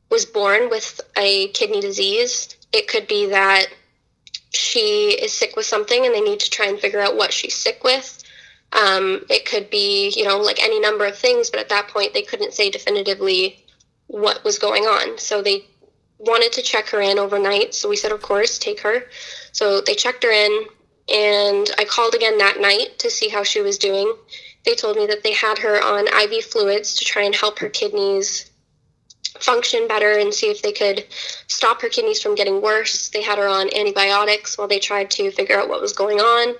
was 0.10 0.26
born 0.26 0.70
with 0.70 1.02
a 1.18 1.50
kidney 1.50 1.82
disease. 1.82 2.56
It 2.74 2.88
could 2.88 3.08
be 3.08 3.28
that 3.28 3.68
she 4.52 5.12
is 5.12 5.34
sick 5.34 5.56
with 5.56 5.66
something 5.66 6.06
and 6.06 6.14
they 6.14 6.22
need 6.22 6.40
to 6.40 6.50
try 6.50 6.66
and 6.68 6.80
figure 6.80 7.00
out 7.00 7.16
what 7.16 7.34
she's 7.34 7.56
sick 7.56 7.84
with. 7.84 8.24
Um, 8.74 9.26
it 9.30 9.46
could 9.46 9.70
be, 9.70 10.14
you 10.16 10.26
know, 10.26 10.38
like 10.38 10.62
any 10.62 10.80
number 10.80 11.06
of 11.06 11.18
things, 11.18 11.50
but 11.50 11.60
at 11.60 11.70
that 11.70 11.88
point 11.88 12.14
they 12.14 12.22
couldn't 12.22 12.54
say 12.54 12.70
definitively 12.70 13.64
what 14.08 14.44
was 14.44 14.60
going 14.60 14.84
on. 14.84 15.18
So 15.18 15.42
they 15.42 15.66
wanted 16.18 16.52
to 16.54 16.62
check 16.62 16.90
her 16.90 17.02
in 17.02 17.18
overnight. 17.18 17.74
So 17.74 17.90
we 17.90 17.96
said, 17.96 18.12
of 18.12 18.22
course, 18.22 18.58
take 18.60 18.82
her. 18.82 19.06
So 19.52 19.82
they 19.82 19.96
checked 19.96 20.24
her 20.24 20.32
in, 20.32 20.66
and 21.12 21.70
I 21.78 21.86
called 21.86 22.14
again 22.14 22.38
that 22.38 22.60
night 22.60 23.00
to 23.00 23.10
see 23.10 23.30
how 23.30 23.44
she 23.44 23.62
was 23.62 23.78
doing. 23.78 24.14
They 24.70 24.76
told 24.76 24.98
me 24.98 25.08
that 25.08 25.24
they 25.24 25.34
had 25.34 25.58
her 25.58 25.82
on 25.84 26.06
IV 26.08 26.46
fluids 26.46 26.94
to 26.94 27.04
try 27.04 27.24
and 27.24 27.34
help 27.34 27.58
her 27.58 27.70
kidneys 27.70 28.52
function 29.40 29.88
better 29.88 30.20
and 30.20 30.32
see 30.32 30.52
if 30.52 30.62
they 30.62 30.72
could 30.72 31.08
stop 31.48 31.82
her 31.82 31.90
kidneys 31.90 32.22
from 32.22 32.36
getting 32.36 32.62
worse. 32.62 33.10
They 33.10 33.24
had 33.24 33.40
her 33.40 33.48
on 33.48 33.74
antibiotics 33.74 34.60
while 34.60 34.68
they 34.68 34.78
tried 34.78 35.10
to 35.10 35.32
figure 35.32 35.60
out 35.60 35.70
what 35.70 35.82
was 35.82 35.94
going 35.94 36.20
on. 36.20 36.56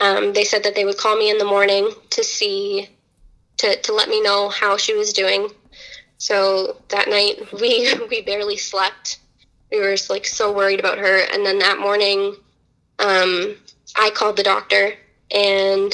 Um, 0.00 0.32
they 0.32 0.44
said 0.44 0.62
that 0.62 0.74
they 0.74 0.86
would 0.86 0.96
call 0.96 1.18
me 1.18 1.28
in 1.28 1.36
the 1.36 1.44
morning 1.44 1.92
to 2.08 2.24
see, 2.24 2.88
to, 3.58 3.78
to 3.78 3.92
let 3.92 4.08
me 4.08 4.22
know 4.22 4.48
how 4.48 4.78
she 4.78 4.94
was 4.94 5.12
doing. 5.12 5.50
So 6.16 6.80
that 6.88 7.10
night 7.10 7.52
we 7.60 7.92
we 8.08 8.22
barely 8.22 8.56
slept. 8.56 9.18
We 9.70 9.80
were 9.80 9.90
just, 9.90 10.08
like 10.08 10.24
so 10.24 10.50
worried 10.50 10.80
about 10.80 10.96
her. 10.96 11.18
And 11.30 11.44
then 11.44 11.58
that 11.58 11.78
morning, 11.78 12.36
um, 12.98 13.54
I 13.96 14.08
called 14.14 14.38
the 14.38 14.42
doctor 14.42 14.94
and 15.30 15.92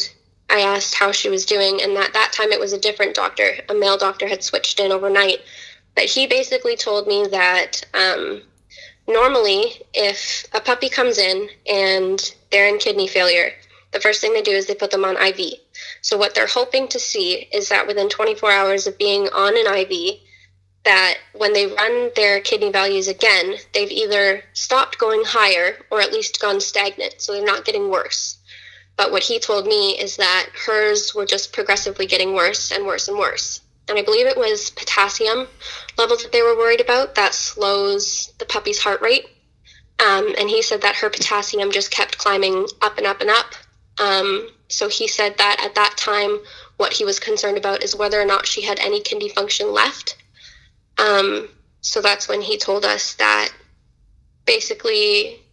I 0.50 0.60
asked 0.60 0.94
how 0.94 1.12
she 1.12 1.28
was 1.28 1.46
doing. 1.46 1.82
And 1.82 1.96
that 1.96 2.12
that 2.12 2.32
time 2.32 2.52
it 2.52 2.60
was 2.60 2.72
a 2.72 2.78
different 2.78 3.14
doctor. 3.14 3.56
A 3.68 3.74
male 3.74 3.96
doctor 3.96 4.28
had 4.28 4.42
switched 4.42 4.80
in 4.80 4.92
overnight. 4.92 5.40
But 5.94 6.04
he 6.04 6.26
basically 6.26 6.76
told 6.76 7.06
me 7.06 7.26
that 7.28 7.84
um, 7.94 8.42
normally, 9.06 9.82
if 9.92 10.46
a 10.52 10.60
puppy 10.60 10.88
comes 10.88 11.18
in 11.18 11.48
and 11.66 12.34
they're 12.50 12.68
in 12.68 12.78
kidney 12.78 13.06
failure, 13.06 13.52
the 13.92 14.00
first 14.00 14.20
thing 14.20 14.32
they 14.32 14.42
do 14.42 14.50
is 14.50 14.66
they 14.66 14.74
put 14.74 14.90
them 14.90 15.04
on 15.04 15.16
IV. 15.16 15.54
So 16.02 16.18
what 16.18 16.34
they're 16.34 16.48
hoping 16.48 16.88
to 16.88 16.98
see 16.98 17.48
is 17.52 17.68
that 17.68 17.86
within 17.86 18.08
24 18.08 18.50
hours 18.50 18.86
of 18.88 18.98
being 18.98 19.28
on 19.28 19.56
an 19.56 19.72
IV, 19.72 20.18
that 20.84 21.18
when 21.32 21.52
they 21.52 21.66
run 21.66 22.10
their 22.16 22.40
kidney 22.40 22.70
values 22.70 23.08
again, 23.08 23.54
they've 23.72 23.90
either 23.90 24.42
stopped 24.52 24.98
going 24.98 25.22
higher 25.24 25.78
or 25.90 26.00
at 26.00 26.12
least 26.12 26.40
gone 26.40 26.60
stagnant. 26.60 27.14
So 27.18 27.32
they're 27.32 27.44
not 27.44 27.64
getting 27.64 27.88
worse. 27.88 28.38
But 28.96 29.10
what 29.10 29.24
he 29.24 29.38
told 29.38 29.66
me 29.66 29.98
is 29.98 30.16
that 30.16 30.48
hers 30.66 31.14
were 31.14 31.26
just 31.26 31.52
progressively 31.52 32.06
getting 32.06 32.34
worse 32.34 32.70
and 32.70 32.86
worse 32.86 33.08
and 33.08 33.18
worse 33.18 33.60
and 33.88 33.98
I 33.98 34.02
believe 34.02 34.26
it 34.26 34.36
was 34.36 34.70
potassium 34.70 35.46
levels 35.98 36.22
that 36.22 36.32
they 36.32 36.42
were 36.42 36.56
worried 36.56 36.80
about 36.80 37.14
that 37.14 37.34
slows 37.34 38.32
the 38.38 38.46
puppy's 38.46 38.80
heart 38.80 39.00
rate. 39.00 39.26
Um, 40.04 40.34
and 40.38 40.48
he 40.48 40.62
said 40.62 40.82
that 40.82 40.96
her 40.96 41.10
potassium 41.10 41.70
just 41.70 41.90
kept 41.90 42.18
climbing 42.18 42.66
up 42.82 42.98
and 42.98 43.06
up 43.06 43.20
and 43.20 43.30
up. 43.30 43.54
Um, 44.00 44.48
so 44.68 44.88
he 44.88 45.06
said 45.06 45.36
that 45.38 45.62
at 45.64 45.74
that 45.76 45.96
time, 45.96 46.38
what 46.78 46.92
he 46.92 47.04
was 47.04 47.20
concerned 47.20 47.58
about 47.58 47.84
is 47.84 47.94
whether 47.94 48.20
or 48.20 48.24
not 48.24 48.46
she 48.46 48.62
had 48.62 48.80
any 48.80 49.00
kidney 49.00 49.28
function 49.28 49.72
left. 49.72 50.16
Um, 50.98 51.48
so 51.80 52.00
that's 52.00 52.28
when 52.28 52.40
he 52.40 52.58
told 52.58 52.84
us 52.84 53.14
that 53.14 53.50
basically 54.46 55.43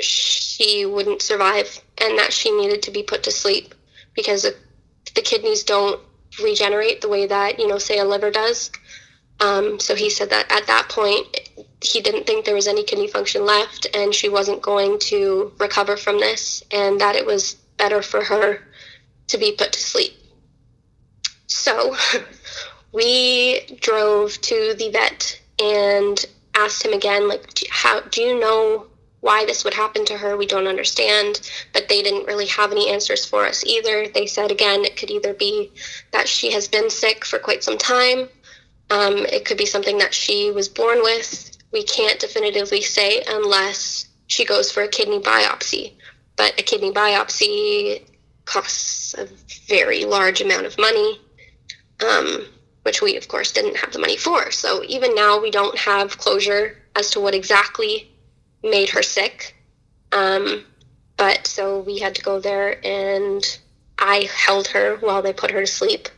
she 0.00 0.86
wouldn't 0.86 1.22
survive 1.22 1.80
and 1.98 2.18
that 2.18 2.32
she 2.32 2.50
needed 2.50 2.82
to 2.82 2.90
be 2.90 3.02
put 3.02 3.22
to 3.24 3.30
sleep 3.30 3.74
because 4.14 4.42
the 4.42 5.22
kidneys 5.22 5.62
don't 5.62 6.00
regenerate 6.42 7.00
the 7.00 7.08
way 7.08 7.26
that 7.26 7.58
you 7.58 7.68
know 7.68 7.78
say 7.78 7.98
a 7.98 8.04
liver 8.04 8.30
does. 8.30 8.70
Um, 9.40 9.80
so 9.80 9.94
he 9.94 10.10
said 10.10 10.30
that 10.30 10.50
at 10.50 10.66
that 10.68 10.88
point 10.88 11.26
he 11.80 12.00
didn't 12.00 12.26
think 12.26 12.44
there 12.44 12.54
was 12.54 12.68
any 12.68 12.84
kidney 12.84 13.08
function 13.08 13.44
left 13.44 13.86
and 13.94 14.14
she 14.14 14.28
wasn't 14.28 14.62
going 14.62 14.98
to 15.00 15.52
recover 15.58 15.96
from 15.96 16.18
this 16.18 16.62
and 16.70 17.00
that 17.00 17.16
it 17.16 17.26
was 17.26 17.54
better 17.76 18.00
for 18.00 18.22
her 18.24 18.60
to 19.28 19.38
be 19.38 19.52
put 19.52 19.72
to 19.72 19.80
sleep. 19.80 20.12
So 21.46 21.96
we 22.92 23.78
drove 23.80 24.40
to 24.42 24.74
the 24.78 24.90
vet 24.90 25.40
and 25.58 26.24
asked 26.54 26.84
him 26.84 26.92
again 26.92 27.28
like 27.28 27.64
how 27.70 28.00
do 28.00 28.22
you 28.22 28.38
know 28.38 28.86
why 29.24 29.46
this 29.46 29.64
would 29.64 29.72
happen 29.72 30.04
to 30.04 30.18
her, 30.18 30.36
we 30.36 30.44
don't 30.44 30.66
understand. 30.66 31.40
But 31.72 31.88
they 31.88 32.02
didn't 32.02 32.26
really 32.26 32.46
have 32.48 32.72
any 32.72 32.90
answers 32.90 33.24
for 33.24 33.46
us 33.46 33.64
either. 33.64 34.06
They 34.06 34.26
said, 34.26 34.50
again, 34.50 34.84
it 34.84 34.98
could 34.98 35.10
either 35.10 35.32
be 35.32 35.72
that 36.12 36.28
she 36.28 36.52
has 36.52 36.68
been 36.68 36.90
sick 36.90 37.24
for 37.24 37.38
quite 37.38 37.64
some 37.64 37.78
time, 37.78 38.28
um, 38.90 39.16
it 39.26 39.46
could 39.46 39.56
be 39.56 39.64
something 39.66 39.96
that 39.98 40.12
she 40.12 40.50
was 40.50 40.68
born 40.68 40.98
with. 41.02 41.56
We 41.72 41.84
can't 41.84 42.20
definitively 42.20 42.82
say 42.82 43.22
unless 43.26 44.08
she 44.26 44.44
goes 44.44 44.70
for 44.70 44.82
a 44.82 44.88
kidney 44.88 45.20
biopsy. 45.20 45.94
But 46.36 46.60
a 46.60 46.62
kidney 46.62 46.92
biopsy 46.92 48.02
costs 48.44 49.14
a 49.14 49.26
very 49.66 50.04
large 50.04 50.42
amount 50.42 50.66
of 50.66 50.78
money, 50.78 51.18
um, 52.06 52.46
which 52.82 53.00
we, 53.00 53.16
of 53.16 53.28
course, 53.28 53.52
didn't 53.52 53.78
have 53.78 53.92
the 53.92 53.98
money 53.98 54.18
for. 54.18 54.50
So 54.50 54.82
even 54.86 55.14
now, 55.14 55.40
we 55.40 55.50
don't 55.50 55.78
have 55.78 56.18
closure 56.18 56.76
as 56.94 57.08
to 57.10 57.20
what 57.20 57.34
exactly 57.34 58.10
made 58.64 58.90
her 58.90 59.02
sick. 59.02 59.54
Um, 60.12 60.64
but 61.16 61.46
so 61.46 61.80
we 61.80 61.98
had 61.98 62.14
to 62.16 62.22
go 62.22 62.40
there 62.40 62.84
and 62.84 63.44
I 63.98 64.28
held 64.34 64.68
her 64.68 64.96
while 64.96 65.22
they 65.22 65.32
put 65.32 65.50
her 65.52 65.60
to 65.60 65.66
sleep. 65.66 66.08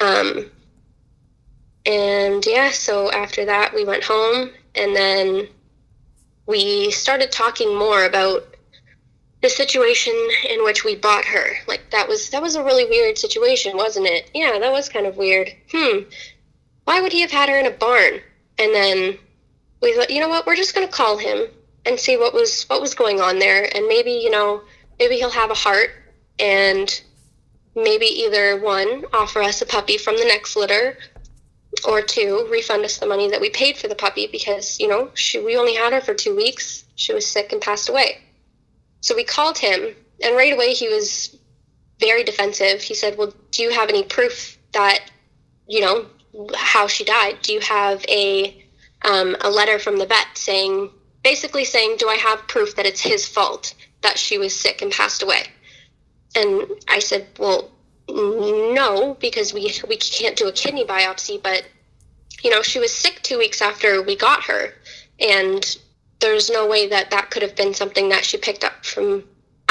Um, 0.00 0.50
and 1.84 2.44
yeah, 2.46 2.70
so 2.70 3.10
after 3.10 3.44
that, 3.44 3.74
we 3.74 3.84
went 3.84 4.04
home 4.04 4.50
and 4.74 4.96
then 4.96 5.48
we 6.46 6.90
started 6.90 7.30
talking 7.30 7.76
more 7.76 8.04
about 8.04 8.44
the 9.42 9.48
situation 9.48 10.14
in 10.48 10.64
which 10.64 10.84
we 10.84 10.94
bought 10.94 11.24
her. 11.24 11.56
Like 11.66 11.90
that 11.90 12.08
was 12.08 12.30
that 12.30 12.42
was 12.42 12.54
a 12.54 12.64
really 12.64 12.84
weird 12.84 13.18
situation, 13.18 13.76
wasn't 13.76 14.06
it? 14.06 14.30
Yeah, 14.32 14.58
that 14.58 14.72
was 14.72 14.88
kind 14.88 15.06
of 15.06 15.16
weird. 15.16 15.52
Hmm. 15.72 16.00
Why 16.84 17.00
would 17.00 17.12
he 17.12 17.20
have 17.20 17.30
had 17.30 17.48
her 17.48 17.58
in 17.58 17.66
a 17.66 17.70
barn? 17.70 18.20
And 18.58 18.72
then 18.72 19.18
we 19.80 19.94
thought, 19.94 20.10
you 20.10 20.20
know 20.20 20.28
what, 20.28 20.46
we're 20.46 20.56
just 20.56 20.74
gonna 20.74 20.88
call 20.88 21.18
him 21.18 21.48
and 21.84 21.98
see 21.98 22.16
what 22.16 22.34
was 22.34 22.64
what 22.64 22.80
was 22.80 22.94
going 22.94 23.20
on 23.20 23.38
there. 23.38 23.68
And 23.74 23.86
maybe 23.86 24.12
you 24.12 24.30
know 24.30 24.62
maybe 24.98 25.16
he'll 25.16 25.30
have 25.30 25.50
a 25.50 25.54
heart 25.54 25.90
and 26.38 27.02
maybe 27.74 28.06
either 28.06 28.60
one 28.60 29.04
offer 29.12 29.42
us 29.42 29.62
a 29.62 29.66
puppy 29.66 29.96
from 29.96 30.16
the 30.16 30.24
next 30.24 30.56
litter 30.56 30.98
or 31.88 32.02
two 32.02 32.46
refund 32.50 32.84
us 32.84 32.98
the 32.98 33.06
money 33.06 33.30
that 33.30 33.40
we 33.40 33.48
paid 33.50 33.76
for 33.76 33.88
the 33.88 33.94
puppy 33.94 34.26
because 34.26 34.78
you 34.78 34.88
know 34.88 35.10
she, 35.14 35.40
we 35.40 35.56
only 35.56 35.74
had 35.74 35.92
her 35.92 36.00
for 36.00 36.14
two 36.14 36.36
weeks. 36.36 36.84
She 36.96 37.14
was 37.14 37.26
sick 37.26 37.52
and 37.52 37.60
passed 37.60 37.88
away. 37.88 38.18
So 39.00 39.16
we 39.16 39.24
called 39.24 39.58
him 39.58 39.94
and 40.22 40.36
right 40.36 40.52
away 40.52 40.74
he 40.74 40.88
was 40.88 41.36
very 41.98 42.24
defensive. 42.24 42.82
He 42.82 42.94
said 42.94 43.16
well 43.16 43.34
do 43.50 43.62
you 43.62 43.70
have 43.70 43.88
any 43.88 44.04
proof 44.04 44.58
that 44.72 45.00
you 45.66 45.80
know 45.80 46.06
how 46.54 46.86
she 46.86 47.04
died? 47.04 47.38
Do 47.42 47.52
you 47.52 47.60
have 47.60 48.04
a 48.08 48.58
um, 49.04 49.36
a 49.40 49.50
letter 49.50 49.78
from 49.78 49.98
the 49.98 50.06
vet 50.06 50.26
saying 50.34 50.90
basically 51.22 51.64
saying, 51.64 51.96
Do 51.98 52.08
I 52.08 52.16
have 52.16 52.48
proof 52.48 52.76
that 52.76 52.86
it's 52.86 53.00
his 53.00 53.26
fault 53.26 53.74
that 54.02 54.18
she 54.18 54.38
was 54.38 54.58
sick 54.58 54.82
and 54.82 54.92
passed 54.92 55.22
away? 55.22 55.44
And 56.34 56.66
I 56.88 56.98
said, 56.98 57.26
Well, 57.38 57.70
no, 58.08 59.16
because 59.20 59.52
we 59.54 59.72
we 59.88 59.96
can't 59.96 60.36
do 60.36 60.48
a 60.48 60.52
kidney 60.52 60.84
biopsy, 60.84 61.42
but 61.42 61.64
you 62.42 62.50
know, 62.50 62.62
she 62.62 62.78
was 62.78 62.92
sick 62.92 63.20
two 63.22 63.38
weeks 63.38 63.62
after 63.62 64.02
we 64.02 64.16
got 64.16 64.44
her, 64.44 64.74
and 65.20 65.76
there's 66.20 66.50
no 66.50 66.66
way 66.66 66.88
that 66.88 67.10
that 67.10 67.30
could 67.30 67.42
have 67.42 67.56
been 67.56 67.74
something 67.74 68.08
that 68.08 68.24
she 68.24 68.36
picked 68.36 68.64
up 68.64 68.84
from 68.84 69.24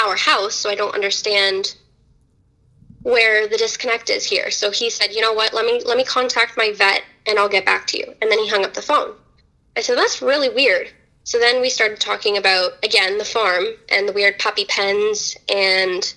our 0.03 0.15
house. 0.15 0.55
So 0.55 0.70
I 0.70 0.75
don't 0.75 0.96
understand 0.96 1.75
where 3.03 3.48
the 3.48 3.58
disconnect 3.58 4.10
is 4.10 4.25
here. 4.25 4.51
So 4.51 4.72
he 4.72 4.89
said, 4.89 5.12
you 5.12 5.22
know 5.22 5.34
what, 5.34 5.53
let 5.53 5.65
me 5.65 5.81
let 5.86 5.98
me 5.98 6.03
contact 6.03 6.58
my 6.58 6.72
vet 6.74 7.03
and 7.25 7.39
I'll 7.39 7.50
get 7.50 7.65
back 7.65 7.88
to 7.88 7.98
you. 7.98 8.13
And 8.22 8.31
then 8.31 8.39
he 8.39 8.48
hung 8.48 8.63
up 8.63 8.74
the 8.74 8.81
phone. 8.81 9.15
I 9.75 9.81
said, 9.81 9.98
that's 9.98 10.22
really 10.22 10.50
weird. 10.50 10.91
So 11.23 11.39
then 11.39 11.61
we 11.61 11.69
started 11.69 11.99
talking 11.99 12.37
about, 12.37 12.73
again, 12.83 13.17
the 13.17 13.25
farm 13.25 13.65
and 13.89 14.07
the 14.07 14.13
weird 14.13 14.39
puppy 14.39 14.65
pens 14.65 15.37
and, 15.53 16.13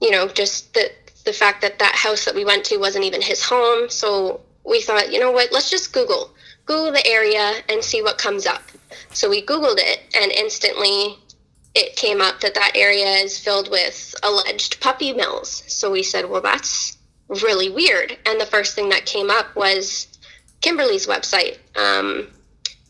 you 0.00 0.10
know, 0.10 0.28
just 0.28 0.72
the, 0.74 0.90
the 1.24 1.32
fact 1.32 1.60
that 1.62 1.78
that 1.78 1.94
house 1.94 2.24
that 2.24 2.34
we 2.34 2.44
went 2.44 2.64
to 2.66 2.78
wasn't 2.78 3.04
even 3.04 3.22
his 3.22 3.42
home. 3.42 3.90
So 3.90 4.40
we 4.64 4.80
thought, 4.80 5.12
you 5.12 5.20
know 5.20 5.32
what, 5.32 5.52
let's 5.52 5.70
just 5.70 5.92
Google. 5.92 6.30
Google 6.64 6.92
the 6.92 7.06
area 7.06 7.54
and 7.68 7.82
see 7.82 8.02
what 8.02 8.16
comes 8.16 8.46
up. 8.46 8.62
So 9.12 9.28
we 9.28 9.44
Googled 9.44 9.78
it 9.78 10.00
and 10.20 10.32
instantly 10.32 11.18
it 11.74 11.96
came 11.96 12.20
up 12.20 12.40
that 12.40 12.54
that 12.54 12.72
area 12.74 13.06
is 13.06 13.38
filled 13.38 13.70
with 13.70 14.14
alleged 14.22 14.80
puppy 14.80 15.12
mills. 15.12 15.62
So 15.66 15.90
we 15.90 16.02
said, 16.02 16.28
well, 16.28 16.40
that's 16.40 16.96
really 17.28 17.70
weird. 17.70 18.16
And 18.26 18.40
the 18.40 18.46
first 18.46 18.74
thing 18.74 18.88
that 18.88 19.06
came 19.06 19.30
up 19.30 19.54
was 19.54 20.08
Kimberly's 20.60 21.06
website. 21.06 21.58
Um, 21.76 22.28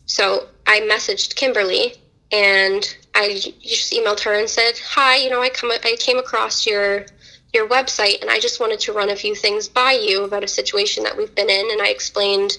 so 0.05 0.47
I 0.65 0.81
messaged 0.81 1.35
Kimberly 1.35 1.95
and 2.31 2.95
I 3.13 3.33
just 3.61 3.91
emailed 3.91 4.21
her 4.21 4.33
and 4.33 4.49
said, 4.49 4.79
"Hi, 4.79 5.17
you 5.17 5.29
know, 5.29 5.41
I 5.41 5.49
come 5.49 5.71
I 5.71 5.95
came 5.99 6.17
across 6.17 6.65
your 6.65 7.05
your 7.53 7.67
website 7.67 8.21
and 8.21 8.29
I 8.29 8.39
just 8.39 8.59
wanted 8.59 8.79
to 8.81 8.93
run 8.93 9.09
a 9.09 9.15
few 9.15 9.35
things 9.35 9.67
by 9.67 9.91
you 9.91 10.23
about 10.23 10.43
a 10.43 10.47
situation 10.47 11.03
that 11.03 11.17
we've 11.17 11.35
been 11.35 11.49
in." 11.49 11.71
And 11.71 11.81
I 11.81 11.89
explained 11.89 12.57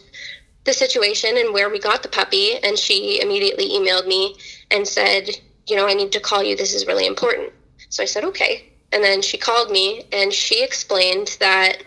the 0.65 0.73
situation 0.73 1.37
and 1.37 1.53
where 1.53 1.71
we 1.71 1.79
got 1.79 2.03
the 2.03 2.09
puppy, 2.09 2.59
and 2.59 2.79
she 2.79 3.21
immediately 3.21 3.71
emailed 3.71 4.07
me 4.07 4.37
and 4.71 4.87
said, 4.87 5.41
"You 5.67 5.77
know, 5.77 5.87
I 5.87 5.95
need 5.95 6.13
to 6.13 6.21
call 6.21 6.43
you. 6.43 6.55
This 6.55 6.75
is 6.75 6.87
really 6.87 7.07
important." 7.07 7.53
So 7.89 8.03
I 8.03 8.07
said, 8.07 8.25
"Okay." 8.25 8.69
And 8.93 9.03
then 9.03 9.23
she 9.23 9.39
called 9.39 9.71
me 9.71 10.05
and 10.13 10.33
she 10.33 10.63
explained 10.63 11.37
that 11.41 11.83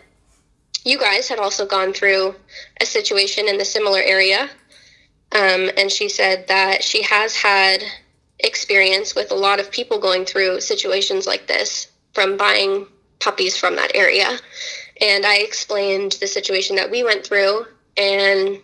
you 0.84 0.98
guys 0.98 1.28
had 1.28 1.40
also 1.40 1.66
gone 1.66 1.94
through 1.94 2.36
a 2.82 2.86
situation 2.86 3.48
in 3.48 3.58
the 3.58 3.66
similar 3.66 4.02
area 4.02 4.50
Um, 5.36 5.70
and 5.78 5.92
she 5.92 6.08
said 6.08 6.48
that 6.48 6.82
she 6.82 7.04
has 7.04 7.36
had 7.36 7.84
experience 8.40 9.16
with 9.16 9.32
a 9.32 9.36
lot 9.36 9.60
of 9.60 9.70
people 9.70 10.00
going 10.00 10.24
through 10.24 10.62
situations 10.62 11.28
like 11.28 11.46
this 11.48 11.88
from 12.14 12.38
buying 12.38 12.88
puppies 13.20 13.58
from 13.58 13.76
that 13.76 13.92
area. 13.94 14.38
And 15.02 15.26
I 15.26 15.38
explained 15.38 16.14
the 16.22 16.28
situation 16.28 16.78
that 16.78 16.90
we 16.90 17.04
went 17.04 17.26
through. 17.26 17.66
And 17.98 18.60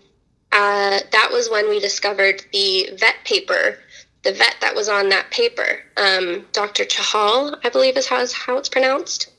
uh, 0.54 1.00
that 1.12 1.30
was 1.32 1.50
when 1.50 1.70
we 1.70 1.80
discovered 1.80 2.46
the 2.54 2.90
vet 2.98 3.16
paper, 3.26 3.78
the 4.24 4.32
vet 4.32 4.56
that 4.62 4.76
was 4.76 4.88
on 4.88 5.10
that 5.10 5.30
paper. 5.30 5.80
Um, 5.98 6.46
Dr. 6.54 6.86
Chahal, 6.86 7.60
I 7.66 7.70
believe 7.70 7.98
is 7.98 8.08
how, 8.08 8.26
how 8.34 8.58
it's 8.58 8.70
pronounced. 8.70 9.30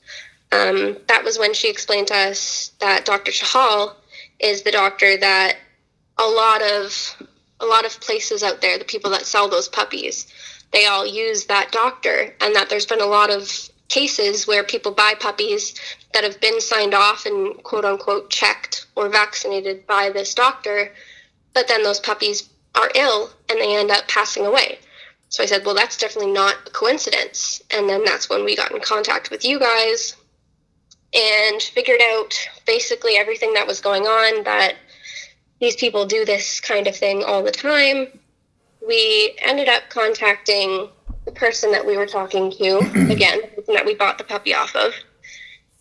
Um, 0.51 0.97
that 1.07 1.23
was 1.23 1.39
when 1.39 1.55
she 1.55 1.67
explained 1.67 2.07
to 2.07 2.15
us 2.15 2.73
that 2.79 3.05
Dr. 3.05 3.31
Chahal 3.31 3.95
is 4.39 4.61
the 4.61 4.71
doctor 4.71 5.17
that 5.17 5.57
a 6.17 6.23
lot 6.23 6.61
of 6.61 7.15
a 7.59 7.65
lot 7.65 7.85
of 7.85 7.99
places 8.01 8.43
out 8.43 8.61
there, 8.61 8.77
the 8.77 8.85
people 8.85 9.11
that 9.11 9.25
sell 9.25 9.47
those 9.47 9.69
puppies, 9.69 10.27
they 10.71 10.85
all 10.85 11.05
use 11.05 11.45
that 11.45 11.71
doctor, 11.71 12.33
and 12.41 12.55
that 12.55 12.69
there's 12.69 12.85
been 12.85 13.01
a 13.01 13.05
lot 13.05 13.29
of 13.29 13.49
cases 13.87 14.47
where 14.47 14.63
people 14.63 14.91
buy 14.91 15.13
puppies 15.19 15.75
that 16.13 16.23
have 16.23 16.41
been 16.41 16.59
signed 16.59 16.93
off 16.93 17.25
and 17.25 17.61
quote 17.63 17.85
unquote 17.85 18.29
checked 18.29 18.87
or 18.95 19.07
vaccinated 19.07 19.85
by 19.87 20.09
this 20.09 20.33
doctor, 20.33 20.91
but 21.53 21.67
then 21.67 21.83
those 21.83 21.99
puppies 21.99 22.49
are 22.75 22.89
ill 22.95 23.29
and 23.49 23.59
they 23.59 23.75
end 23.75 23.91
up 23.91 24.07
passing 24.07 24.45
away. 24.45 24.79
So 25.29 25.41
I 25.41 25.45
said, 25.45 25.65
well, 25.65 25.75
that's 25.75 25.97
definitely 25.97 26.31
not 26.31 26.55
a 26.67 26.69
coincidence. 26.71 27.61
And 27.71 27.89
then 27.89 28.03
that's 28.03 28.29
when 28.29 28.43
we 28.43 28.55
got 28.55 28.71
in 28.71 28.79
contact 28.81 29.31
with 29.31 29.43
you 29.43 29.59
guys 29.59 30.15
and 31.13 31.61
figured 31.61 32.01
out 32.01 32.33
basically 32.65 33.15
everything 33.17 33.53
that 33.53 33.67
was 33.67 33.79
going 33.79 34.03
on 34.03 34.43
that 34.43 34.75
these 35.63 35.75
people 35.77 36.05
do 36.05 36.25
this 36.25 36.59
kind 36.59 36.87
of 36.87 36.95
thing 36.95 37.23
all 37.23 37.41
the 37.41 37.49
time. 37.49 38.07
We 38.85 39.33
ended 39.41 39.69
up 39.69 39.83
contacting 39.87 40.89
the 41.23 41.31
person 41.31 41.71
that 41.71 41.87
we 41.87 41.95
were 41.95 42.05
talking 42.05 42.51
to, 42.51 42.79
again, 43.09 43.39
that 43.67 43.85
we 43.85 43.95
bought 43.95 44.17
the 44.17 44.25
puppy 44.25 44.53
off 44.53 44.75
of. 44.75 44.93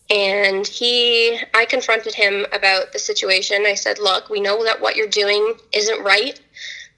And 0.08 0.64
he, 0.64 1.36
I 1.52 1.64
confronted 1.64 2.14
him 2.14 2.46
about 2.52 2.92
the 2.92 3.00
situation. 3.00 3.64
I 3.66 3.74
said, 3.74 3.98
Look, 3.98 4.30
we 4.30 4.40
know 4.40 4.62
that 4.62 4.80
what 4.80 4.94
you're 4.94 5.08
doing 5.08 5.54
isn't 5.72 6.04
right. 6.04 6.40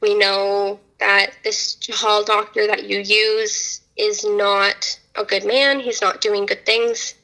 We 0.02 0.14
know 0.14 0.78
that 1.00 1.30
this 1.42 1.76
Chahal 1.76 2.26
doctor 2.26 2.66
that 2.66 2.84
you 2.84 2.98
use 2.98 3.80
is 3.96 4.26
not 4.26 5.00
a 5.14 5.24
good 5.24 5.46
man. 5.46 5.80
He's 5.80 6.02
not 6.02 6.20
doing 6.20 6.44
good 6.44 6.66
things. 6.66 7.14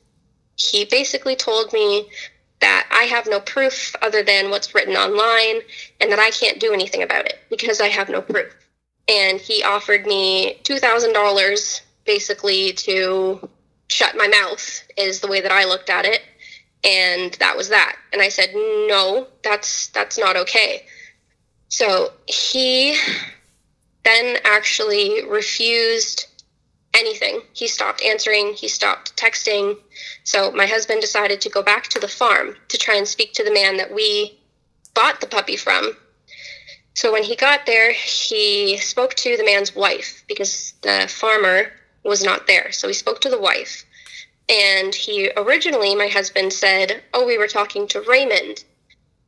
He 0.57 0.87
basically 0.87 1.37
told 1.37 1.75
me 1.75 2.09
that 2.61 2.89
I 2.91 3.05
have 3.05 3.27
no 3.27 3.41
proof 3.41 3.95
other 4.03 4.23
than 4.23 4.51
what's 4.51 4.75
written 4.75 4.97
online 4.97 5.63
and 6.01 6.13
that 6.13 6.19
I 6.19 6.31
can't 6.31 6.61
do 6.61 6.73
anything 6.73 7.03
about 7.03 7.27
it 7.27 7.39
because 7.49 7.81
I 7.81 7.89
have 7.89 8.09
no 8.09 8.21
proof. 8.21 8.55
And 9.09 9.41
he 9.41 9.63
offered 9.63 10.07
me 10.07 10.59
$2,000 10.65 11.81
basically 12.05 12.73
to 12.73 13.49
shut 13.89 14.17
my 14.17 14.29
mouth, 14.29 14.83
is 14.97 15.21
the 15.21 15.29
way 15.29 15.41
that 15.41 15.53
I 15.53 15.65
looked 15.65 15.91
at 15.91 16.05
it. 16.05 16.23
And 16.85 17.33
that 17.35 17.57
was 17.57 17.69
that. 17.71 17.97
And 18.13 18.23
I 18.23 18.29
said, 18.29 18.51
no, 18.55 19.27
that's 19.43 19.89
that's 19.89 20.17
not 20.17 20.37
okay. 20.37 20.87
So 21.69 22.13
he 22.27 22.99
then 24.05 24.39
actually 24.45 25.25
refused 25.27 26.27
anything. 26.95 27.41
He 27.53 27.69
stopped 27.69 28.03
answering, 28.03 28.55
he 28.55 28.69
stopped 28.69 29.17
texting. 29.17 29.77
So 30.25 30.51
my 30.53 30.67
husband 30.67 31.01
decided 31.01 31.41
to 31.43 31.51
go 31.51 31.63
back 31.63 31.85
to 31.89 32.01
the 32.01 32.09
farm 32.09 32.57
to 32.69 32.79
try 32.79 32.97
and 32.97 33.07
speak 33.07 33.33
to 33.35 33.45
the 33.45 33.53
man 33.53 33.77
that 33.77 33.93
we 33.93 34.39
bought 34.95 35.21
the 35.21 35.27
puppy 35.27 35.57
from. 35.57 35.97
So 36.95 37.13
when 37.13 37.23
he 37.23 37.37
got 37.37 37.67
there, 37.67 37.93
he 37.93 38.77
spoke 38.79 39.15
to 39.15 39.37
the 39.37 39.45
man's 39.45 39.75
wife 39.75 40.25
because 40.27 40.75
the 40.83 41.07
farmer 41.09 41.73
was 42.05 42.25
not 42.25 42.47
there. 42.47 42.73
So 42.73 42.89
he 42.89 42.95
spoke 42.95 43.21
to 43.23 43.31
the 43.31 43.41
wife. 43.41 43.85
And 44.49 44.95
he 44.95 45.31
originally, 45.37 45.95
my 45.95 46.09
husband 46.09 46.53
said, 46.53 47.03
Oh, 47.15 47.25
we 47.25 47.39
were 47.39 47.47
talking 47.47 47.87
to 47.89 48.01
Raymond 48.01 48.65